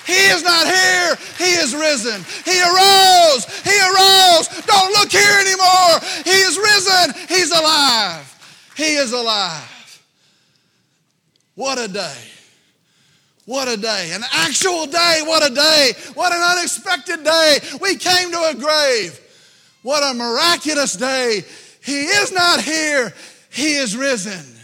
He 0.07 0.27
is 0.29 0.43
not 0.43 0.67
here, 0.67 1.17
he 1.39 1.55
is 1.55 1.75
risen. 1.75 2.25
He 2.45 2.61
arose, 2.61 3.47
he 3.63 3.77
arose. 3.81 4.49
Don't 4.67 4.93
look 4.93 5.11
here 5.11 5.41
anymore. 5.41 6.01
He 6.25 6.41
is 6.43 6.59
risen, 6.59 7.15
he's 7.29 7.51
alive. 7.51 8.31
He 8.77 8.97
is 8.97 9.13
alive. 9.13 10.03
What 11.55 11.79
a 11.79 11.89
day. 11.89 12.19
What 13.47 13.69
a 13.69 13.77
day. 13.77 14.13
An 14.13 14.23
actual 14.33 14.87
day. 14.87 15.21
What 15.25 15.49
a 15.49 15.55
day. 15.55 15.93
What 16.15 16.33
an 16.33 16.41
unexpected 16.41 17.23
day. 17.23 17.59
We 17.81 17.97
came 17.97 18.33
to 18.33 18.39
a 18.51 18.55
grave. 18.55 19.21
What 19.85 20.03
a 20.03 20.15
miraculous 20.15 20.95
day. 20.95 21.45
He 21.85 22.05
is 22.05 22.33
not 22.33 22.63
here, 22.63 23.13
He 23.51 23.75
is 23.75 23.95
risen. 23.95 24.57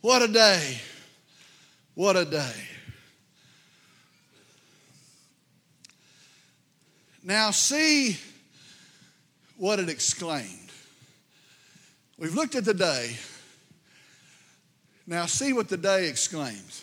What 0.00 0.22
a 0.22 0.28
day. 0.28 0.80
What 1.94 2.16
a 2.16 2.24
day. 2.24 2.54
Now, 7.22 7.50
see 7.50 8.16
what 9.58 9.78
it 9.78 9.90
exclaimed. 9.90 10.70
We've 12.16 12.34
looked 12.34 12.54
at 12.54 12.64
the 12.64 12.72
day. 12.72 13.14
Now, 15.06 15.26
see 15.26 15.52
what 15.52 15.68
the 15.68 15.76
day 15.76 16.08
exclaims. 16.08 16.82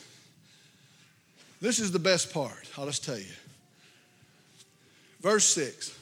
This 1.60 1.80
is 1.80 1.92
the 1.92 1.98
best 1.98 2.32
part. 2.32 2.70
I'll 2.78 2.86
just 2.86 3.04
tell 3.04 3.18
you. 3.18 3.26
Verse 5.22 5.46
6. 5.48 5.95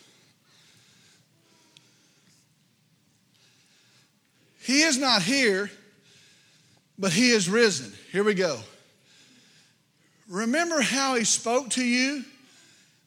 He 4.64 4.82
is 4.82 4.98
not 4.98 5.22
here, 5.22 5.70
but 6.98 7.12
He 7.12 7.30
is 7.30 7.50
risen. 7.50 7.92
Here 8.12 8.24
we 8.24 8.34
go. 8.34 8.60
Remember 10.30 10.82
how 10.82 11.16
He 11.16 11.26
spoke 11.26 11.70
to 11.72 11.84
you 11.84 12.24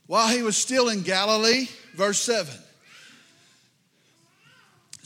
while 0.07 0.29
He 0.29 0.43
was 0.43 0.57
still 0.57 0.89
in 0.89 1.03
Galilee? 1.03 1.69
Verse 1.95 2.21
7 2.21 2.55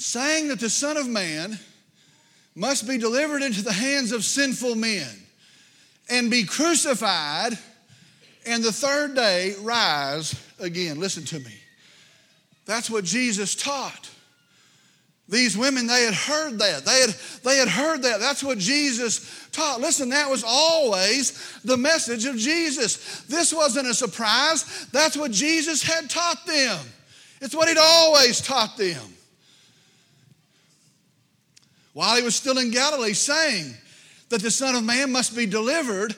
saying 0.01 0.49
that 0.49 0.59
the 0.59 0.71
Son 0.71 0.97
of 0.97 1.07
Man 1.07 1.59
must 2.55 2.89
be 2.89 2.97
delivered 2.97 3.43
into 3.43 3.63
the 3.63 3.73
hands 3.73 4.13
of 4.13 4.25
sinful 4.25 4.75
men 4.75 5.07
and 6.09 6.31
be 6.31 6.45
crucified, 6.45 7.53
and 8.47 8.65
the 8.65 8.73
third 8.73 9.15
day 9.15 9.55
rise 9.61 10.35
again. 10.59 10.99
Listen 10.99 11.25
to 11.27 11.39
me. 11.41 11.55
That's 12.65 12.89
what 12.89 13.05
Jesus 13.05 13.55
taught. 13.55 14.11
These 15.31 15.57
women, 15.57 15.87
they 15.87 16.03
had 16.03 16.15
heard 16.15 16.59
that. 16.59 16.85
They 16.85 17.01
had, 17.01 17.15
they 17.45 17.57
had 17.59 17.69
heard 17.69 18.03
that. 18.03 18.19
That's 18.19 18.43
what 18.43 18.59
Jesus 18.59 19.49
taught. 19.53 19.81
Listen, 19.81 20.09
that 20.09 20.29
was 20.29 20.43
always 20.45 21.61
the 21.65 21.77
message 21.77 22.25
of 22.25 22.37
Jesus. 22.37 23.23
This 23.23 23.55
wasn't 23.55 23.87
a 23.87 23.95
surprise. 23.95 24.89
That's 24.93 25.17
what 25.17 25.31
Jesus 25.31 25.83
had 25.85 26.11
taught 26.11 26.45
them. 26.47 26.81
It's 27.41 27.55
what 27.55 27.69
he'd 27.69 27.79
always 27.79 28.41
taught 28.41 28.77
them. 28.77 29.01
While 31.93 32.17
he 32.17 32.23
was 32.23 32.35
still 32.35 32.59
in 32.59 32.73
Galilee, 32.73 33.13
saying 33.13 33.75
that 34.31 34.43
the 34.43 34.51
Son 34.51 34.75
of 34.75 34.83
Man 34.83 35.13
must 35.13 35.37
be 35.37 35.47
delivered 35.47 36.15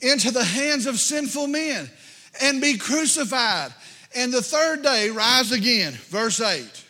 into 0.00 0.32
the 0.32 0.44
hands 0.44 0.86
of 0.86 0.98
sinful 0.98 1.46
men 1.46 1.88
and 2.42 2.60
be 2.60 2.76
crucified, 2.76 3.72
and 4.16 4.32
the 4.32 4.42
third 4.42 4.82
day 4.82 5.10
rise 5.10 5.52
again. 5.52 5.92
Verse 5.92 6.40
8. 6.40 6.82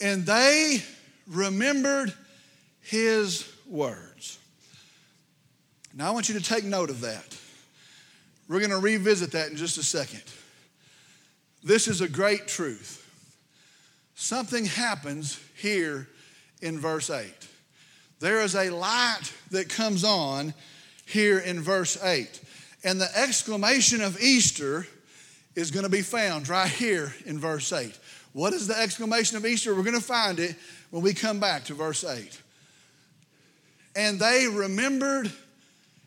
And 0.00 0.24
they 0.24 0.82
remembered 1.26 2.14
his 2.80 3.50
words. 3.66 4.38
Now, 5.94 6.08
I 6.08 6.10
want 6.12 6.28
you 6.28 6.38
to 6.38 6.44
take 6.44 6.64
note 6.64 6.90
of 6.90 7.00
that. 7.00 7.36
We're 8.48 8.60
going 8.60 8.70
to 8.70 8.78
revisit 8.78 9.32
that 9.32 9.50
in 9.50 9.56
just 9.56 9.78
a 9.78 9.82
second. 9.82 10.22
This 11.62 11.88
is 11.88 12.00
a 12.00 12.08
great 12.08 12.48
truth. 12.48 12.96
Something 14.14 14.64
happens 14.64 15.38
here 15.56 16.08
in 16.62 16.78
verse 16.78 17.10
8. 17.10 17.32
There 18.18 18.40
is 18.42 18.54
a 18.54 18.70
light 18.70 19.32
that 19.50 19.68
comes 19.68 20.04
on 20.04 20.54
here 21.06 21.38
in 21.38 21.60
verse 21.60 22.02
8. 22.02 22.40
And 22.84 23.00
the 23.00 23.08
exclamation 23.16 24.00
of 24.00 24.20
Easter 24.20 24.86
is 25.54 25.70
going 25.70 25.84
to 25.84 25.90
be 25.90 26.02
found 26.02 26.48
right 26.48 26.70
here 26.70 27.14
in 27.26 27.38
verse 27.38 27.72
8. 27.72 27.98
What 28.32 28.52
is 28.52 28.66
the 28.66 28.78
exclamation 28.78 29.36
of 29.36 29.44
Easter? 29.44 29.74
We're 29.74 29.82
going 29.82 29.98
to 29.98 30.04
find 30.04 30.38
it 30.38 30.54
when 30.90 31.02
we 31.02 31.14
come 31.14 31.40
back 31.40 31.64
to 31.64 31.74
verse 31.74 32.04
8. 32.04 32.40
And 33.96 34.20
they 34.20 34.46
remembered 34.46 35.32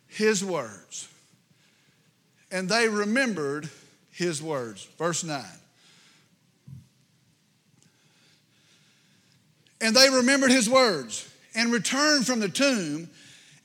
his 0.07 0.43
words. 0.43 1.09
And 2.51 2.69
they 2.69 2.87
remembered 2.87 3.69
his 4.11 4.41
words. 4.41 4.87
Verse 4.97 5.23
9. 5.23 5.43
And 9.81 9.95
they 9.95 10.09
remembered 10.09 10.51
his 10.51 10.69
words 10.69 11.29
and 11.55 11.73
returned 11.73 12.25
from 12.25 12.39
the 12.39 12.47
tomb 12.47 13.09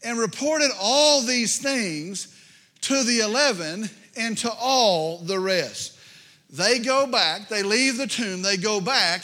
and 0.02 0.18
reported 0.18 0.70
all 0.80 1.22
these 1.22 1.58
things 1.58 2.34
to 2.82 3.04
the 3.04 3.20
eleven 3.20 3.88
and 4.16 4.36
to 4.38 4.50
all 4.50 5.18
the 5.18 5.38
rest. 5.38 5.97
They 6.50 6.78
go 6.78 7.06
back, 7.06 7.48
they 7.48 7.62
leave 7.62 7.98
the 7.98 8.06
tomb, 8.06 8.42
they 8.42 8.56
go 8.56 8.80
back, 8.80 9.22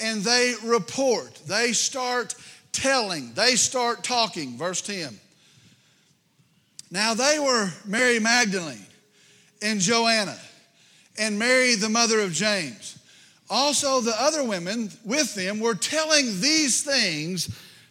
and 0.00 0.22
they 0.22 0.54
report. 0.64 1.34
They 1.46 1.72
start 1.72 2.34
telling, 2.72 3.32
they 3.34 3.56
start 3.56 4.04
talking. 4.04 4.56
Verse 4.56 4.82
10. 4.82 5.18
Now 6.90 7.14
they 7.14 7.38
were 7.38 7.70
Mary 7.84 8.18
Magdalene 8.18 8.86
and 9.62 9.80
Joanna 9.80 10.38
and 11.18 11.38
Mary, 11.38 11.74
the 11.74 11.88
mother 11.88 12.20
of 12.20 12.32
James. 12.32 12.98
Also, 13.50 14.00
the 14.00 14.14
other 14.20 14.44
women 14.44 14.90
with 15.04 15.34
them 15.34 15.58
were 15.58 15.74
telling 15.74 16.40
these 16.40 16.82
things 16.82 17.48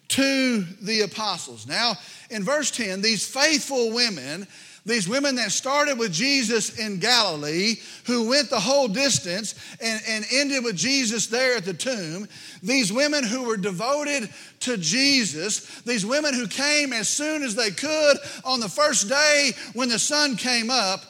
to 0.10 0.62
the 0.82 1.02
apostles. 1.02 1.68
Now, 1.68 1.96
in 2.30 2.44
verse 2.44 2.72
10, 2.72 3.02
these 3.02 3.28
faithful 3.28 3.92
women 3.92 4.48
these 4.88 5.10
women 5.10 5.36
that 5.36 5.52
started 5.52 6.00
with 6.00 6.14
Jesus 6.14 6.80
in 6.80 6.98
Galilee, 6.98 7.76
who 8.06 8.30
went 8.30 8.50
the 8.50 8.60
whole 8.60 8.88
distance 8.88 9.54
and, 9.82 10.02
and 10.08 10.26
ended 10.32 10.64
with 10.64 10.78
Jesus 10.78 11.28
there 11.28 11.58
at 11.58 11.66
the 11.66 11.74
tomb, 11.74 12.26
these 12.64 12.92
women 12.92 13.26
who 13.26 13.44
were 13.44 13.58
devoted 13.58 14.30
to 14.62 14.78
Jesus, 14.78 15.82
these 15.82 16.06
women 16.06 16.34
who 16.34 16.48
came 16.48 16.94
as 16.94 17.10
soon 17.10 17.44
as 17.44 17.54
they 17.54 17.70
could 17.70 18.18
on 18.46 18.62
the 18.62 18.70
first 18.70 19.10
day 19.10 19.52
when 19.74 19.90
the 19.90 20.00
sun 20.00 20.38
came 20.38 20.70
up, 20.70 21.02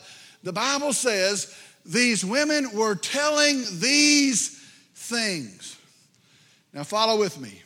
the 0.42 0.52
Bible 0.52 0.92
says 0.92 1.56
these 1.86 2.26
women 2.26 2.72
were 2.74 2.96
telling 2.96 3.64
these 3.74 4.60
things. 4.96 5.78
Now, 6.74 6.84
follow 6.84 7.20
with 7.20 7.40
me. 7.40 7.62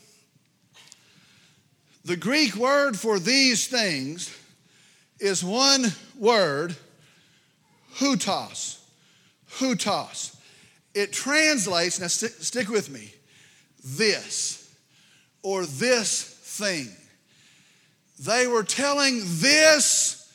The 2.04 2.17
Greek 2.17 2.56
word 2.56 3.00
for 3.00 3.17
these 3.17 3.67
things 3.67 4.38
is 5.22 5.44
one 5.44 5.86
word, 6.18 6.76
hutos. 7.96 8.80
Hutos. 9.58 10.36
It 10.94 11.14
translates, 11.14 12.00
now 12.00 12.08
st- 12.08 12.32
stick 12.34 12.68
with 12.68 12.90
me, 12.90 13.14
this 13.84 14.76
or 15.44 15.66
this 15.66 16.24
thing. 16.24 16.90
They 18.20 18.48
were 18.48 18.64
telling 18.64 19.22
this 19.24 20.32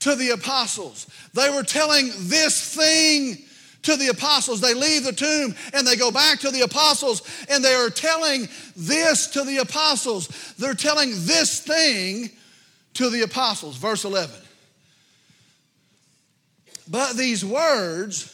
to 0.00 0.14
the 0.14 0.30
apostles. 0.30 1.06
They 1.34 1.50
were 1.50 1.62
telling 1.62 2.10
this 2.18 2.74
thing 2.74 3.38
to 3.82 3.96
the 3.96 4.08
apostles. 4.08 4.60
They 4.60 4.74
leave 4.74 5.04
the 5.04 5.12
tomb 5.12 5.54
and 5.72 5.86
they 5.86 5.96
go 5.96 6.10
back 6.10 6.40
to 6.40 6.50
the 6.50 6.62
apostles 6.62 7.22
and 7.48 7.64
they 7.64 7.74
are 7.74 7.90
telling 7.90 8.48
this 8.76 9.28
to 9.28 9.44
the 9.44 9.58
apostles. 9.58 10.28
They're 10.58 10.74
telling 10.74 11.10
this 11.10 11.60
thing 11.60 12.30
to 12.96 13.10
the 13.10 13.22
apostles. 13.22 13.76
Verse 13.76 14.04
11. 14.04 14.34
But 16.88 17.16
these 17.16 17.44
words 17.44 18.32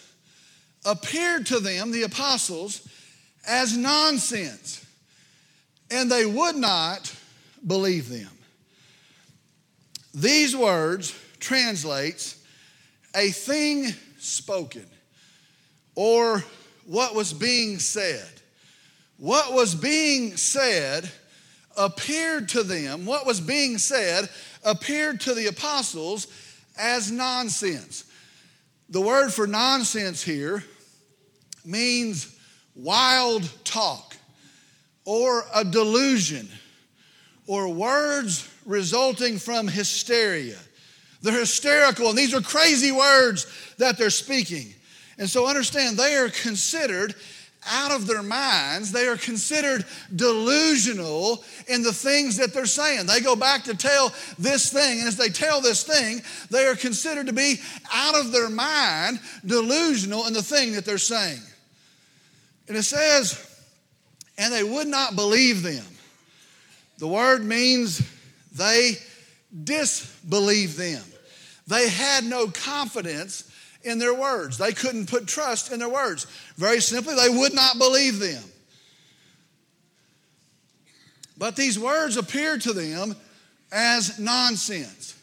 appeared 0.85 1.47
to 1.47 1.61
them, 1.61 1.91
the 1.91 2.03
apostles, 2.03 2.87
as 3.47 3.77
nonsense, 3.77 4.85
and 5.91 6.11
they 6.11 6.27
would 6.27 6.57
not 6.57 7.15
believe 7.67 8.09
them. 8.09 8.31
These 10.15 10.55
words 10.55 11.19
translates 11.41 12.43
a 13.15 13.31
thing 13.31 13.89
spoken 14.19 14.87
or 15.95 16.45
what 16.87 17.15
was 17.15 17.33
being 17.33 17.79
said. 17.79 18.29
What 19.17 19.53
was 19.53 19.75
being 19.75 20.37
said 20.37 21.11
appeared 21.77 22.51
to 22.51 22.63
them, 22.63 23.07
what 23.07 23.27
was 23.27 23.41
being 23.41 23.79
said 23.79 24.29
appeared 24.65 25.21
to 25.21 25.35
the 25.35 25.47
apostles 25.47 26.27
as 26.79 27.11
nonsense. 27.11 28.05
The 28.89 29.01
word 29.01 29.33
for 29.33 29.47
nonsense 29.47 30.23
here 30.23 30.65
means 31.65 32.35
wild 32.75 33.49
talk 33.65 34.17
or 35.05 35.45
a 35.55 35.65
delusion 35.65 36.49
or 37.47 37.69
words 37.69 38.49
resulting 38.65 39.39
from 39.39 39.69
hysteria. 39.69 40.59
They're 41.23 41.39
hysterical, 41.39 42.09
and 42.09 42.19
these 42.19 42.35
are 42.35 42.41
crazy 42.41 42.93
words 42.93 43.47
that 43.79 43.97
they're 43.97 44.11
speaking. 44.11 44.75
And 45.19 45.29
so 45.29 45.47
understand, 45.47 45.97
they 45.97 46.17
are 46.17 46.29
considered 46.29 47.15
out 47.67 47.93
of 47.93 48.07
their 48.07 48.23
minds. 48.23 48.93
They 48.93 49.07
are 49.07 49.17
considered 49.17 49.85
delusional 50.15 51.45
in 51.69 51.83
the 51.83 51.93
things 51.93 52.37
that 52.39 52.53
they're 52.53 52.67
saying. 52.67 53.07
They 53.07 53.21
go 53.21 53.37
back 53.37 53.65
to 53.65 53.77
tell 53.77 54.13
this 54.39 54.73
thing, 54.73 55.01
and 55.01 55.09
as 55.09 55.17
they 55.17 55.29
tell 55.29 55.61
this 55.61 55.85
thing, 55.85 56.23
they 56.51 56.67
are 56.67 56.75
considered 56.75 57.27
to 57.27 57.33
be 57.33 57.61
out 57.93 58.19
of 58.19 58.33
their 58.33 58.51
mind, 58.51 59.21
delusional 59.45 60.27
in 60.27 60.33
the 60.33 60.43
thing 60.43 60.73
that 60.73 60.85
they're 60.85 60.99
saying. 60.99 61.41
And 62.69 62.77
it 62.77 62.83
says, 62.85 63.49
and 64.39 64.53
they 64.53 64.65
would 64.65 64.89
not 64.89 65.15
believe 65.15 65.63
them. 65.63 65.85
The 66.99 67.09
word 67.09 67.45
means 67.45 68.01
they 68.55 68.93
disbelieved 69.65 70.79
them. 70.79 71.03
They 71.67 71.89
had 71.89 72.25
no 72.25 72.49
confidence 72.49 73.52
in 73.85 73.99
their 73.99 74.15
words. 74.15 74.59
They 74.59 74.73
couldn't 74.73 75.09
put 75.09 75.27
trust 75.27 75.73
in 75.73 75.79
their 75.79 75.89
words. 75.89 76.27
Very 76.57 76.81
simply, 76.81 77.15
they 77.15 77.29
would 77.29 77.55
not 77.55 77.79
believe 77.79 78.19
them. 78.19 78.43
But 81.37 81.57
these 81.57 81.79
words 81.79 82.17
appeared 82.17 82.61
to 82.63 82.73
them 82.73 83.17
as 83.73 84.19
nonsense, 84.19 85.21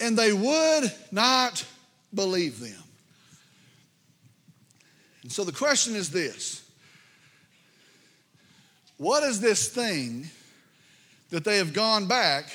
and 0.00 0.16
they 0.16 0.32
would 0.32 0.92
not 1.12 1.64
believe 2.12 2.58
them. 2.58 2.82
And 5.22 5.30
so 5.30 5.44
the 5.44 5.52
question 5.52 5.94
is 5.94 6.10
this 6.10 6.62
What 8.96 9.22
is 9.22 9.40
this 9.40 9.68
thing 9.68 10.28
that 11.30 11.44
they 11.44 11.58
have 11.58 11.72
gone 11.72 12.06
back 12.06 12.46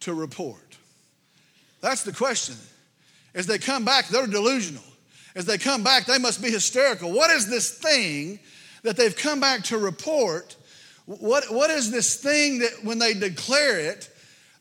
to 0.00 0.14
report? 0.14 0.60
That's 1.80 2.04
the 2.04 2.12
question. 2.12 2.56
As 3.34 3.46
they 3.46 3.58
come 3.58 3.84
back, 3.84 4.08
they're 4.08 4.26
delusional. 4.26 4.82
As 5.34 5.44
they 5.44 5.58
come 5.58 5.82
back, 5.82 6.06
they 6.06 6.18
must 6.18 6.42
be 6.42 6.50
hysterical. 6.50 7.12
What 7.12 7.30
is 7.30 7.48
this 7.48 7.70
thing 7.70 8.38
that 8.82 8.96
they've 8.96 9.16
come 9.16 9.40
back 9.40 9.64
to 9.64 9.78
report? 9.78 10.56
What, 11.06 11.52
what 11.52 11.70
is 11.70 11.90
this 11.90 12.16
thing 12.16 12.60
that 12.60 12.84
when 12.84 12.98
they 12.98 13.14
declare 13.14 13.80
it, 13.80 14.08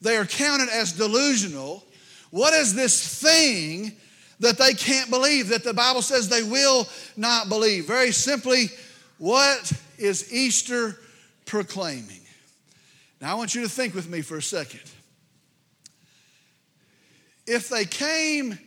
they 0.04 0.18
are 0.18 0.26
counted 0.26 0.70
as 0.70 0.92
delusional. 0.92 1.84
What 2.30 2.54
is 2.54 2.76
this 2.76 3.22
thing 3.22 3.94
that 4.42 4.58
they 4.58 4.74
can't 4.74 5.10
believe, 5.10 5.50
that 5.50 5.64
the 5.64 5.74
Bible 5.74 6.02
says 6.02 6.28
they 6.28 6.44
will 6.44 6.88
not 7.16 7.48
believe? 7.48 7.88
Very 7.88 8.12
simply, 8.12 8.70
what 9.18 9.72
is 9.98 10.34
Easter 10.34 11.00
proclaiming? 11.46 12.20
Now, 13.22 13.32
I 13.32 13.36
want 13.36 13.56
you 13.56 13.62
to 13.62 13.70
think 13.70 13.96
with 13.96 14.10
me 14.10 14.22
for 14.22 14.36
a 14.38 14.42
second. 14.42 14.82
If 17.48 17.70
they 17.70 17.86
came 17.86 18.60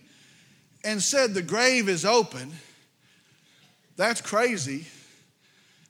and 0.87 1.03
said 1.03 1.35
the 1.35 1.42
grave 1.42 1.88
is 1.88 2.05
open, 2.05 2.53
that's 3.96 4.20
crazy, 4.20 4.87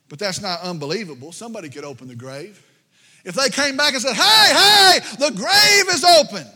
but 0.09 0.19
that's 0.19 0.41
not 0.41 0.61
unbelievable. 0.63 1.33
Somebody 1.33 1.69
could 1.69 1.85
open 1.85 2.09
the 2.09 2.17
grave. 2.17 2.63
If 3.25 3.35
they 3.35 3.51
came 3.51 3.77
back 3.77 3.93
and 3.93 4.03
said, 4.03 4.15
hey, 4.15 4.55
hey, 4.55 5.17
the 5.19 5.33
grave 5.37 5.95
is 5.95 6.03
open, 6.03 6.47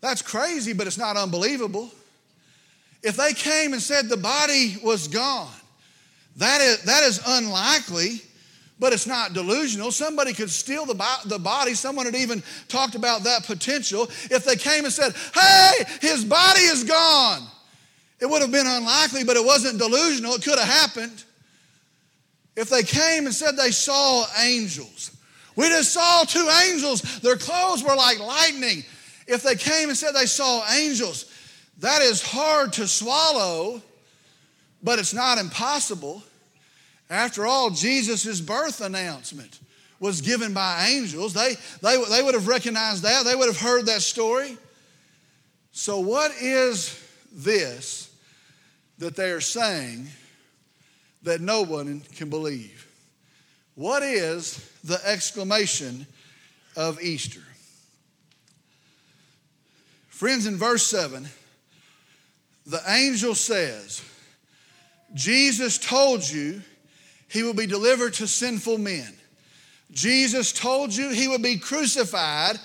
that's 0.00 0.20
crazy, 0.20 0.74
but 0.74 0.86
it's 0.86 0.98
not 0.98 1.16
unbelievable. 1.16 1.90
If 3.02 3.16
they 3.16 3.32
came 3.32 3.72
and 3.72 3.80
said 3.80 4.08
the 4.08 4.16
body 4.16 4.76
was 4.84 5.08
gone, 5.08 5.48
that 6.36 6.60
is, 6.60 6.82
that 6.82 7.02
is 7.04 7.20
unlikely, 7.26 8.20
but 8.78 8.92
it's 8.92 9.06
not 9.06 9.32
delusional. 9.32 9.90
Somebody 9.90 10.32
could 10.32 10.50
steal 10.50 10.86
the, 10.86 10.94
the 11.26 11.38
body. 11.38 11.74
Someone 11.74 12.06
had 12.06 12.14
even 12.14 12.42
talked 12.68 12.94
about 12.94 13.24
that 13.24 13.44
potential. 13.44 14.04
If 14.30 14.44
they 14.44 14.56
came 14.56 14.84
and 14.84 14.92
said, 14.92 15.14
hey, 15.34 15.84
his 16.00 16.24
body 16.24 16.60
is 16.60 16.84
gone, 16.84 17.46
it 18.20 18.26
would 18.26 18.42
have 18.42 18.52
been 18.52 18.66
unlikely, 18.66 19.24
but 19.24 19.36
it 19.36 19.44
wasn't 19.44 19.78
delusional. 19.78 20.34
It 20.34 20.42
could 20.42 20.58
have 20.58 20.68
happened. 20.68 21.24
If 22.56 22.68
they 22.68 22.82
came 22.82 23.26
and 23.26 23.34
said 23.34 23.56
they 23.56 23.70
saw 23.70 24.26
angels, 24.40 25.16
we 25.54 25.68
just 25.68 25.92
saw 25.92 26.24
two 26.24 26.48
angels, 26.64 27.02
their 27.20 27.36
clothes 27.36 27.82
were 27.82 27.94
like 27.94 28.20
lightning. 28.20 28.84
If 29.26 29.42
they 29.42 29.54
came 29.56 29.88
and 29.88 29.98
said 29.98 30.12
they 30.12 30.26
saw 30.26 30.64
angels, 30.72 31.32
that 31.78 32.02
is 32.02 32.22
hard 32.22 32.72
to 32.74 32.88
swallow, 32.88 33.82
but 34.82 34.98
it's 34.98 35.14
not 35.14 35.38
impossible. 35.38 36.22
After 37.10 37.46
all, 37.46 37.70
Jesus' 37.70 38.40
birth 38.40 38.80
announcement 38.80 39.60
was 40.00 40.20
given 40.20 40.52
by 40.52 40.88
angels. 40.90 41.34
They, 41.34 41.56
they, 41.82 42.02
they 42.10 42.22
would 42.22 42.34
have 42.34 42.46
recognized 42.46 43.02
that, 43.02 43.24
they 43.24 43.34
would 43.34 43.48
have 43.48 43.60
heard 43.60 43.86
that 43.86 44.02
story. 44.02 44.56
So, 45.72 46.00
what 46.00 46.32
is 46.40 47.02
this 47.32 48.10
that 48.98 49.16
they 49.16 49.30
are 49.30 49.40
saying 49.40 50.08
that 51.22 51.40
no 51.40 51.62
one 51.62 52.02
can 52.16 52.30
believe? 52.30 52.86
What 53.74 54.02
is 54.02 54.70
the 54.82 55.00
exclamation 55.04 56.06
of 56.76 57.00
Easter? 57.00 57.42
Friends, 60.08 60.46
in 60.46 60.56
verse 60.56 60.84
7, 60.84 61.28
the 62.66 62.82
angel 62.88 63.36
says, 63.36 64.02
Jesus 65.14 65.78
told 65.78 66.28
you 66.28 66.60
he 67.28 67.42
will 67.42 67.54
be 67.54 67.66
delivered 67.66 68.14
to 68.14 68.26
sinful 68.26 68.78
men. 68.78 69.14
Jesus 69.90 70.52
told 70.52 70.94
you 70.94 71.10
he 71.10 71.28
would 71.28 71.42
be 71.42 71.58
crucified. 71.58 72.58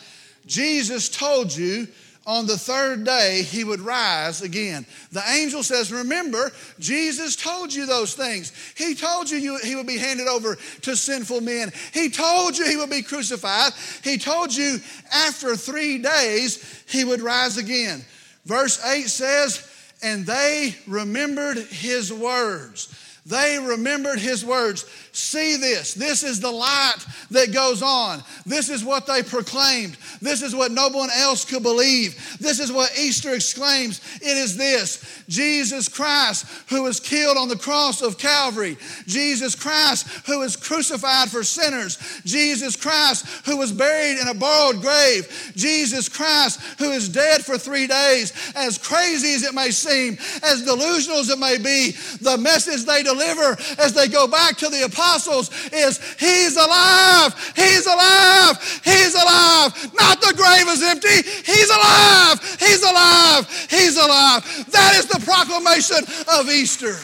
Jesus 0.46 1.10
told 1.10 1.56
you 1.56 1.88
on 2.26 2.46
the 2.46 2.58
third 2.58 3.04
day 3.04 3.44
he 3.44 3.64
would 3.64 3.82
rise 3.82 4.42
again. 4.42 4.86
The 5.12 5.24
angel 5.30 5.64
says, 5.64 5.92
Remember, 5.92 6.52
Jesus 6.80 7.36
told 7.36 7.74
you 7.74 7.86
those 7.86 8.14
things. 8.14 8.52
He 8.78 8.96
told 8.96 9.30
you, 9.30 9.58
he 9.58 9.76
would 9.76 9.88
be 9.88 9.98
handed 9.98 10.28
over 10.28 10.56
to 10.82 10.96
sinful 10.96 11.42
men. 11.42 11.72
He 11.94 12.10
told 12.10 12.58
you 12.58 12.66
he 12.66 12.78
would 12.78 12.90
be 12.90 13.02
crucified. 13.02 13.74
He 14.04 14.18
told 14.18 14.56
you 14.56 14.80
after 15.14 15.56
three 15.56 15.98
days 15.98 16.84
he 16.88 17.04
would 17.04 17.22
rise 17.22 17.58
again. 17.58 18.04
Verse 18.46 18.84
8 18.86 19.08
says, 19.08 19.70
And 20.02 20.26
they 20.26 20.76
remembered 20.88 21.58
his 21.58 22.12
words. 22.12 22.94
They 23.26 23.58
remembered 23.58 24.20
his 24.20 24.44
words. 24.44 24.86
See 25.14 25.56
this. 25.56 25.94
This 25.94 26.24
is 26.24 26.42
the 26.42 26.52
light 26.52 26.98
that 27.32 27.54
goes 27.54 27.82
on. 27.82 28.22
This 28.46 28.70
is 28.70 28.84
what 28.84 29.06
they 29.06 29.24
proclaimed. 29.24 29.96
This 30.22 30.42
is 30.42 30.54
what 30.54 30.72
no 30.72 30.90
one 30.90 31.10
else 31.16 31.46
could 31.46 31.64
believe. 31.64 32.38
This 32.40 32.60
is 32.60 32.72
what 32.72 32.92
Easter 33.00 33.34
exclaims. 33.34 34.02
It 34.16 34.38
is 34.38 34.58
this 34.58 35.24
Jesus 35.30 35.88
Christ, 35.88 36.46
who 36.70 36.84
was 36.84 37.00
killed 37.00 37.38
on 37.38 37.48
the 37.48 37.56
cross 37.56 38.02
of 38.02 38.18
Calvary. 38.18 38.76
Jesus 39.08 39.56
Christ, 39.56 40.08
who 40.26 40.40
was 40.40 40.58
crucified 40.58 41.30
for 41.30 41.44
sinners. 41.44 41.98
Jesus 42.26 42.76
Christ, 42.76 43.26
who 43.46 43.56
was 43.58 43.72
buried 43.72 44.20
in 44.20 44.28
a 44.28 44.34
borrowed 44.34 44.82
grave. 44.82 45.54
Jesus 45.56 46.10
Christ, 46.10 46.60
who 46.78 46.92
is 46.92 47.08
dead 47.08 47.46
for 47.46 47.58
three 47.58 47.88
days. 47.88 48.34
As 48.56 48.78
crazy 48.78 49.34
as 49.34 49.44
it 49.44 49.54
may 49.54 49.72
seem, 49.72 50.18
as 50.44 50.64
delusional 50.64 51.20
as 51.20 51.30
it 51.30 51.40
may 51.40 51.58
be, 51.58 51.92
the 52.20 52.38
message 52.38 52.84
they 52.84 53.04
deliver 53.14 53.58
as 53.80 53.94
they 53.94 54.08
go 54.08 54.28
back 54.28 54.58
to 54.58 54.70
the 54.70 54.84
apostles 54.84 55.50
is 55.72 56.00
He's 56.20 56.58
alive, 56.58 57.34
He's 57.56 57.86
alive, 57.86 58.82
He's 58.84 59.14
alive. 59.14 59.94
Not 59.94 60.22
the 60.22 60.34
grave 60.36 60.68
is 60.68 60.84
empty, 60.84 61.22
He's 61.46 61.70
alive, 61.70 62.40
He's 62.60 62.84
alive, 62.84 63.68
He's 63.70 63.98
alive. 63.98 64.44
That 64.72 64.96
is 64.98 65.08
the 65.08 65.20
proclamation 65.26 66.04
of 66.40 66.50
Easter. 66.50 66.98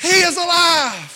He 0.00 0.20
is 0.20 0.36
alive. 0.36 1.10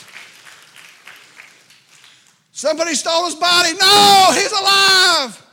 Somebody 2.53 2.95
stole 2.95 3.27
his 3.27 3.37
body. 3.37 3.73
No, 3.75 4.31
he's 4.33 4.51
alive. 4.51 5.45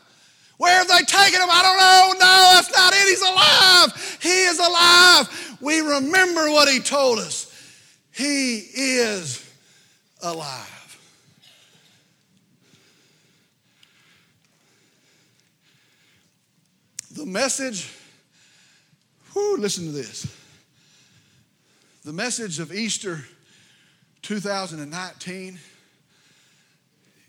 Where 0.58 0.78
have 0.78 0.88
they 0.88 1.04
taken 1.06 1.42
him? 1.42 1.50
I 1.52 1.62
don't 1.62 1.78
know. 1.78 2.26
No, 2.26 2.52
that's 2.56 2.72
not 2.72 2.94
it. 2.94 3.08
He's 3.10 3.22
alive. 3.22 4.20
He 4.22 4.44
is 4.46 4.58
alive. 4.58 5.58
We 5.62 5.82
remember 5.82 6.50
what 6.50 6.68
he 6.68 6.80
told 6.80 7.20
us. 7.20 7.45
He 8.16 8.60
is 8.60 9.46
alive. 10.22 10.72
The 17.12 17.26
message, 17.26 17.94
whoo, 19.34 19.58
listen 19.58 19.86
to 19.86 19.92
this. 19.92 20.28
The 22.06 22.14
message 22.14 22.60
of 22.60 22.74
Easter 22.74 23.26
2019 24.22 25.60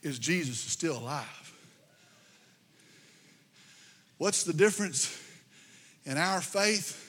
is 0.03 0.19
Jesus 0.21 0.65
is 0.65 0.73
still 0.73 0.99
alive. 0.99 1.53
What's 4.19 4.45
the 4.45 4.53
difference 4.53 5.21
in 6.05 6.17
our 6.17 6.41
faith 6.41 7.03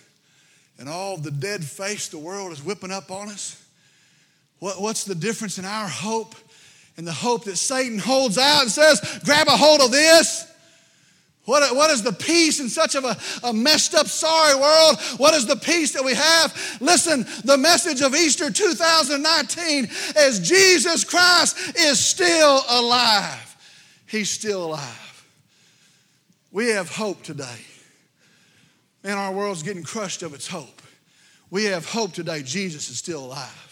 and 0.80 0.90
all 0.90 1.18
the 1.18 1.32
dead 1.32 1.64
face 1.64 2.10
the 2.10 2.18
world 2.18 2.52
is 2.52 2.64
whipping 2.64 2.92
up 2.92 3.12
on 3.12 3.30
us? 3.30 3.64
What, 4.60 4.82
what's 4.82 5.04
the 5.04 5.16
difference 5.16 5.58
in 5.58 5.66
our 5.66 5.88
hope 5.88 6.36
and 6.98 7.06
the 7.06 7.14
hope 7.14 7.46
that 7.46 7.58
Satan 7.58 8.00
holds 8.00 8.38
out 8.38 8.64
and 8.64 8.72
says, 8.72 9.20
grab 9.24 9.48
a 9.48 9.52
hold 9.52 9.82
of 9.82 9.92
this? 9.92 10.46
What, 11.46 11.74
what 11.76 11.90
is 11.92 12.04
the 12.04 12.12
peace 12.12 12.60
in 12.60 12.68
such 12.68 12.96
of 12.96 13.06
a, 13.06 13.16
a 13.42 13.54
messed 13.54 13.96
up, 13.96 14.08
sorry 14.08 14.60
world? 14.60 15.00
What 15.16 15.34
is 15.34 15.46
the 15.46 15.56
peace 15.56 15.94
that 15.94 16.04
we 16.04 16.14
have? 16.14 16.78
Listen, 16.82 17.26
the 17.46 17.58
message 17.58 18.02
of 18.02 18.14
Easter 18.14 18.52
2019 18.52 19.88
is 20.18 20.40
Jesus 20.40 21.06
Christ 21.06 21.78
is 21.78 22.00
still 22.00 22.62
alive. 22.70 23.56
He's 24.08 24.30
still 24.30 24.66
alive. 24.66 25.26
We 26.52 26.70
have 26.70 26.90
hope 26.90 27.24
today. 27.24 27.62
Man, 29.04 29.18
our 29.18 29.32
world's 29.32 29.64
getting 29.64 29.84
crushed 29.84 30.24
of 30.24 30.34
its 30.34 30.48
hope. 30.48 30.82
We 31.50 31.66
have 31.66 31.86
hope 31.86 32.12
today. 32.12 32.44
Jesus 32.44 32.90
is 32.90 32.98
still 32.98 33.24
alive. 33.24 33.67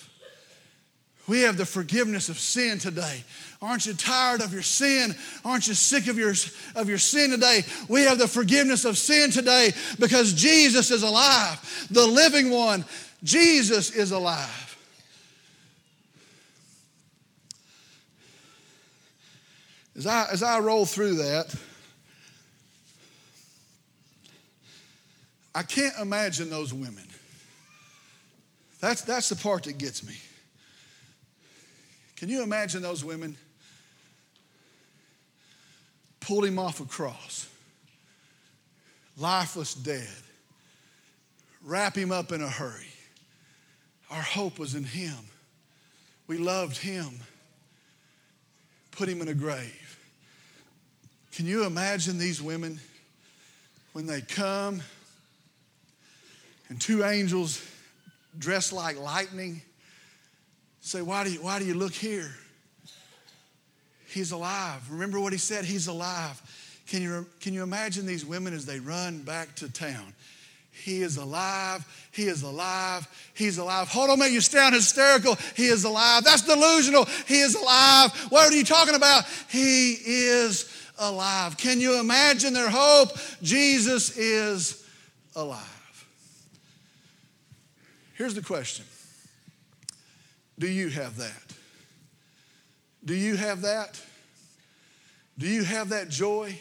We 1.28 1.42
have 1.42 1.58
the 1.58 1.66
forgiveness 1.66 2.30
of 2.30 2.38
sin 2.40 2.78
today. 2.78 3.24
Aren't 3.62 3.88
you 3.88 3.94
tired 3.94 4.42
of 4.42 4.54
your 4.54 4.62
sin? 4.62 5.16
Aren't 5.44 5.68
you 5.68 5.74
sick 5.74 6.08
of 6.08 6.18
your, 6.18 6.34
of 6.76 6.88
your 6.88 7.00
sin 7.00 7.32
today? 7.32 7.64
We 7.90 8.04
have 8.04 8.20
the 8.20 8.28
forgiveness 8.28 8.86
of 8.86 8.98
sin 8.98 9.32
today 9.32 9.74
because 10.00 10.34
Jesus 10.34 10.92
is 10.92 11.02
alive. 11.02 11.88
The 11.90 12.06
living 12.06 12.52
one, 12.52 12.86
Jesus 13.24 13.92
is 13.92 14.12
alive. 14.12 14.62
As 19.98 20.06
I, 20.06 20.28
as 20.32 20.44
I 20.44 20.60
roll 20.60 20.86
through 20.86 21.16
that, 21.16 21.56
I 25.56 25.64
can't 25.64 25.98
imagine 26.00 26.50
those 26.50 26.74
women. 26.74 27.08
That's, 28.82 29.02
that's 29.02 29.30
the 29.30 29.38
part 29.38 29.64
that 29.64 29.78
gets 29.78 30.06
me. 30.06 30.16
Can 32.26 32.34
you 32.34 32.42
imagine 32.42 32.82
those 32.82 33.06
women? 33.06 33.38
Pulled 36.22 36.44
him 36.44 36.58
off 36.58 36.80
a 36.80 36.86
cross, 36.86 37.48
lifeless, 39.16 39.76
dead, 39.76 40.10
wrap 41.64 41.96
him 41.96 42.12
up 42.12 42.32
in 42.32 42.42
a 42.42 42.50
hurry. 42.50 42.88
Our 44.10 44.24
hope 44.24 44.58
was 44.58 44.74
in 44.74 44.84
him. 44.84 45.14
We 46.26 46.40
loved 46.40 46.78
him. 46.78 47.12
Put 48.90 49.08
him 49.08 49.22
in 49.22 49.28
a 49.28 49.36
grave. 49.36 50.00
Can 51.32 51.46
you 51.46 51.64
imagine 51.66 52.18
these 52.18 52.42
women 52.42 52.80
when 53.94 54.08
they 54.08 54.22
come 54.22 54.82
and 56.70 56.82
two 56.82 57.04
angels 57.04 57.64
dressed 58.40 58.74
like 58.74 59.00
lightning 59.00 59.62
say, 60.86 61.02
Why 61.02 61.24
do 61.24 61.32
you, 61.32 61.42
why 61.42 61.60
do 61.60 61.66
you 61.66 61.74
look 61.74 61.94
here? 61.94 62.32
He's 64.08 64.32
alive. 64.32 64.82
Remember 64.90 65.20
what 65.20 65.34
he 65.34 65.40
said? 65.40 65.66
He's 65.66 65.88
alive. 65.88 66.42
Can 66.88 67.02
you, 67.02 67.26
can 67.42 67.54
you 67.54 67.64
imagine 67.64 68.06
these 68.06 68.26
women 68.26 68.54
as 68.54 68.66
they 68.66 68.80
run 68.80 69.24
back 69.24 69.56
to 69.56 69.72
town? 69.72 70.14
He 70.72 71.02
is 71.02 71.18
alive. 71.18 71.86
He 72.12 72.24
is 72.28 72.44
alive. 72.44 73.08
He's 73.34 73.58
alive. 73.58 73.88
Hold 73.90 74.12
on, 74.12 74.20
man. 74.20 74.32
you 74.32 74.42
sound 74.42 74.76
hysterical. 74.76 75.36
He 75.56 75.66
is 75.66 75.84
alive. 75.84 76.24
That's 76.24 76.44
delusional. 76.44 77.06
He 77.28 77.40
is 77.40 77.56
alive. 77.56 78.12
What 78.30 78.52
are 78.52 78.56
you 78.56 78.64
talking 78.64 78.96
about? 78.96 79.26
He 79.50 79.94
is 79.94 80.72
alive. 81.00 81.58
Can 81.58 81.82
you 81.82 82.00
imagine 82.00 82.54
their 82.54 82.70
hope? 82.70 83.10
Jesus 83.42 84.16
is 84.18 84.86
alive. 85.36 85.62
Here's 88.14 88.36
the 88.36 88.42
question 88.42 88.86
Do 90.58 90.68
you 90.68 90.90
have 90.90 91.18
that? 91.18 91.54
Do 93.04 93.14
you 93.14 93.36
have 93.36 93.62
that? 93.62 94.02
Do 95.38 95.48
you 95.48 95.64
have 95.64 95.90
that 95.90 96.10
joy? 96.10 96.58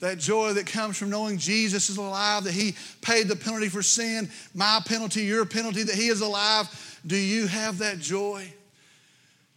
That 0.00 0.18
joy 0.18 0.54
that 0.54 0.66
comes 0.66 0.96
from 0.96 1.10
knowing 1.10 1.36
Jesus 1.36 1.90
is 1.90 1.98
alive, 1.98 2.44
that 2.44 2.54
He 2.54 2.74
paid 3.02 3.28
the 3.28 3.36
penalty 3.36 3.68
for 3.68 3.82
sin, 3.82 4.30
my 4.54 4.80
penalty, 4.86 5.22
your 5.22 5.44
penalty, 5.44 5.82
that 5.82 5.94
He 5.94 6.08
is 6.08 6.22
alive. 6.22 7.00
Do 7.06 7.16
you 7.16 7.46
have 7.46 7.78
that 7.78 7.98
joy? 7.98 8.50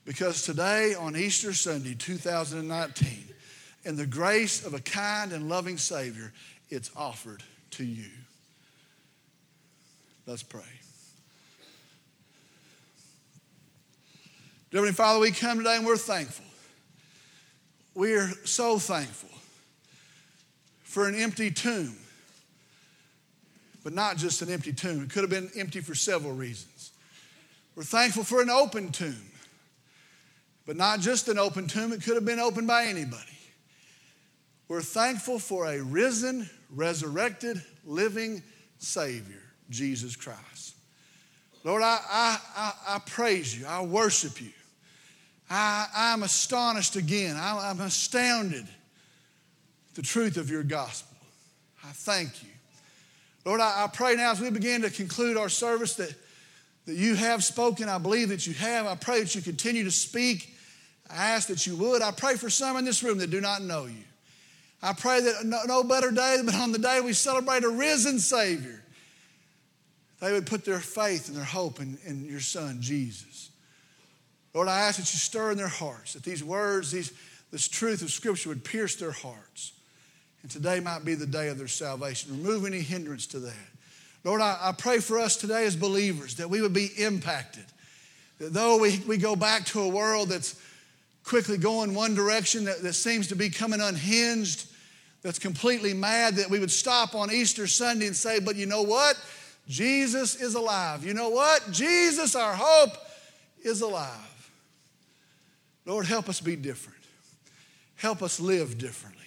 Because 0.05 0.43
today, 0.43 0.95
on 0.95 1.15
Easter 1.15 1.53
Sunday 1.53 1.95
2019, 1.95 3.23
in 3.85 3.95
the 3.95 4.05
grace 4.05 4.65
of 4.65 4.73
a 4.73 4.79
kind 4.79 5.31
and 5.31 5.47
loving 5.47 5.77
Savior, 5.77 6.33
it's 6.69 6.91
offered 6.95 7.43
to 7.71 7.85
you. 7.85 8.09
Let's 10.25 10.43
pray. 10.43 10.61
Dear 14.73 14.79
Heavenly 14.79 14.95
Father, 14.95 15.19
we 15.19 15.29
come 15.29 15.59
today 15.59 15.75
and 15.75 15.85
we're 15.85 15.97
thankful. 15.97 16.45
We 17.93 18.13
are 18.15 18.31
so 18.43 18.79
thankful 18.79 19.29
for 20.81 21.07
an 21.07 21.13
empty 21.13 21.51
tomb, 21.51 21.95
but 23.83 23.93
not 23.93 24.17
just 24.17 24.41
an 24.41 24.49
empty 24.49 24.73
tomb. 24.73 25.03
It 25.03 25.11
could 25.11 25.21
have 25.21 25.29
been 25.29 25.51
empty 25.55 25.79
for 25.79 25.93
several 25.93 26.33
reasons. 26.33 26.91
We're 27.75 27.83
thankful 27.83 28.23
for 28.23 28.41
an 28.41 28.49
open 28.49 28.91
tomb, 28.91 29.21
but 30.65 30.75
not 30.75 31.01
just 31.01 31.27
an 31.27 31.37
open 31.37 31.67
tomb, 31.67 31.93
it 31.93 32.01
could 32.01 32.15
have 32.15 32.25
been 32.25 32.39
opened 32.39 32.65
by 32.65 32.85
anybody. 32.85 33.37
We're 34.69 34.81
thankful 34.81 35.37
for 35.37 35.67
a 35.67 35.83
risen, 35.83 36.49
resurrected, 36.71 37.61
living 37.85 38.41
Savior, 38.79 39.43
Jesus 39.69 40.15
Christ. 40.15 40.73
Lord, 41.63 41.83
I, 41.83 41.99
I, 42.09 42.39
I, 42.57 42.73
I 42.95 42.99
praise 43.05 43.55
you, 43.55 43.67
I 43.67 43.83
worship 43.83 44.41
you. 44.41 44.49
I, 45.53 46.13
am 46.13 46.23
astonished 46.23 46.95
again. 46.95 47.35
I, 47.35 47.69
I'm 47.69 47.79
astounded 47.81 48.65
the 49.93 50.01
truth 50.01 50.37
of 50.37 50.49
your 50.49 50.63
gospel. 50.63 51.17
I 51.83 51.91
thank 51.91 52.41
you. 52.41 52.49
Lord, 53.45 53.61
I, 53.61 53.83
I 53.83 53.87
pray 53.87 54.15
now 54.15 54.31
as 54.31 54.39
we 54.39 54.49
begin 54.49 54.81
to 54.81 54.89
conclude 54.89 55.37
our 55.37 55.49
service 55.49 55.95
that, 55.95 56.13
that 56.85 56.95
you 56.95 57.15
have 57.15 57.43
spoken. 57.43 57.87
I 57.87 57.97
believe 57.97 58.29
that 58.29 58.47
you 58.47 58.53
have. 58.55 58.87
I 58.87 58.95
pray 58.95 59.19
that 59.19 59.35
you 59.35 59.41
continue 59.41 59.83
to 59.83 59.91
speak. 59.91 60.55
I 61.09 61.31
ask 61.31 61.49
that 61.49 61.67
you 61.67 61.75
would. 61.75 62.01
I 62.01 62.11
pray 62.11 62.35
for 62.35 62.49
some 62.49 62.77
in 62.77 62.85
this 62.85 63.03
room 63.03 63.19
that 63.19 63.29
do 63.29 63.41
not 63.41 63.61
know 63.61 63.85
you. 63.85 64.03
I 64.81 64.93
pray 64.93 65.21
that 65.21 65.45
no, 65.45 65.59
no 65.65 65.83
better 65.83 66.11
day 66.11 66.37
than 66.43 66.53
on 66.55 66.71
the 66.71 66.79
day 66.79 66.99
we 66.99 67.13
celebrate 67.13 67.63
a 67.63 67.69
risen 67.69 68.19
Savior, 68.19 68.81
they 70.19 70.31
would 70.31 70.47
put 70.47 70.65
their 70.65 70.79
faith 70.79 71.27
and 71.27 71.37
their 71.37 71.43
hope 71.43 71.79
in, 71.79 71.97
in 72.05 72.25
your 72.25 72.39
Son, 72.39 72.77
Jesus. 72.81 73.51
Lord, 74.53 74.67
I 74.67 74.81
ask 74.81 74.97
that 74.97 75.11
you 75.13 75.19
stir 75.19 75.51
in 75.51 75.57
their 75.57 75.67
hearts, 75.67 76.13
that 76.13 76.23
these 76.23 76.43
words, 76.43 76.91
these, 76.91 77.11
this 77.51 77.67
truth 77.67 78.01
of 78.01 78.11
Scripture 78.11 78.49
would 78.49 78.63
pierce 78.63 78.95
their 78.95 79.11
hearts. 79.11 79.73
And 80.43 80.51
today 80.51 80.79
might 80.79 81.05
be 81.05 81.15
the 81.15 81.25
day 81.25 81.47
of 81.47 81.57
their 81.57 81.67
salvation. 81.67 82.43
Remove 82.43 82.65
any 82.65 82.81
hindrance 82.81 83.25
to 83.27 83.39
that. 83.39 83.53
Lord, 84.23 84.41
I, 84.41 84.57
I 84.61 84.71
pray 84.73 84.99
for 84.99 85.19
us 85.19 85.35
today 85.35 85.65
as 85.65 85.75
believers 85.75 86.35
that 86.35 86.49
we 86.49 86.61
would 86.61 86.73
be 86.73 86.89
impacted. 86.97 87.65
That 88.39 88.53
though 88.53 88.77
we, 88.77 88.99
we 89.07 89.17
go 89.17 89.35
back 89.35 89.65
to 89.67 89.81
a 89.81 89.87
world 89.87 90.29
that's 90.29 90.59
quickly 91.23 91.57
going 91.57 91.93
one 91.93 92.13
direction, 92.13 92.65
that, 92.65 92.81
that 92.81 92.93
seems 92.93 93.27
to 93.29 93.35
be 93.35 93.49
coming 93.49 93.81
unhinged, 93.81 94.67
that's 95.23 95.39
completely 95.39 95.93
mad, 95.93 96.35
that 96.35 96.49
we 96.49 96.59
would 96.59 96.71
stop 96.71 97.15
on 97.15 97.31
Easter 97.31 97.65
Sunday 97.65 98.07
and 98.07 98.15
say, 98.15 98.39
But 98.39 98.55
you 98.55 98.65
know 98.65 98.81
what? 98.81 99.15
Jesus 99.67 100.35
is 100.35 100.55
alive. 100.55 101.05
You 101.05 101.13
know 101.13 101.29
what? 101.29 101.71
Jesus, 101.71 102.35
our 102.35 102.53
hope, 102.53 102.91
is 103.63 103.81
alive. 103.81 104.32
Lord, 105.85 106.05
help 106.05 106.29
us 106.29 106.39
be 106.39 106.55
different. 106.55 106.99
Help 107.95 108.21
us 108.21 108.39
live 108.39 108.77
differently. 108.77 109.21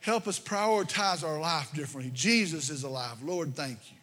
Help 0.00 0.26
us 0.26 0.38
prioritize 0.38 1.24
our 1.24 1.38
life 1.38 1.72
differently. 1.72 2.10
Jesus 2.14 2.70
is 2.70 2.82
alive. 2.82 3.22
Lord, 3.22 3.54
thank 3.54 3.78
you. 3.90 3.96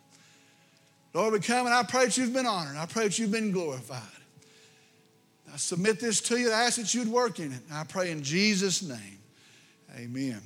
Lord, 1.14 1.34
we 1.34 1.40
come 1.40 1.66
and 1.66 1.76
I 1.76 1.84
pray 1.84 2.06
that 2.06 2.18
you've 2.18 2.34
been 2.34 2.46
honored. 2.46 2.78
I 2.78 2.86
pray 2.86 3.06
that 3.06 3.20
you've 3.20 3.32
been 3.32 3.52
glorified. 3.52 4.02
I 5.52 5.58
submit 5.58 6.00
this 6.00 6.22
to 6.22 6.38
you. 6.38 6.52
I 6.52 6.64
ask 6.64 6.78
that 6.78 6.94
you'd 6.94 7.08
work 7.08 7.40
in 7.40 7.52
it. 7.52 7.62
I 7.72 7.84
pray 7.84 8.12
in 8.12 8.24
Jesus' 8.24 8.82
name. 8.82 9.20
Amen. 9.98 10.42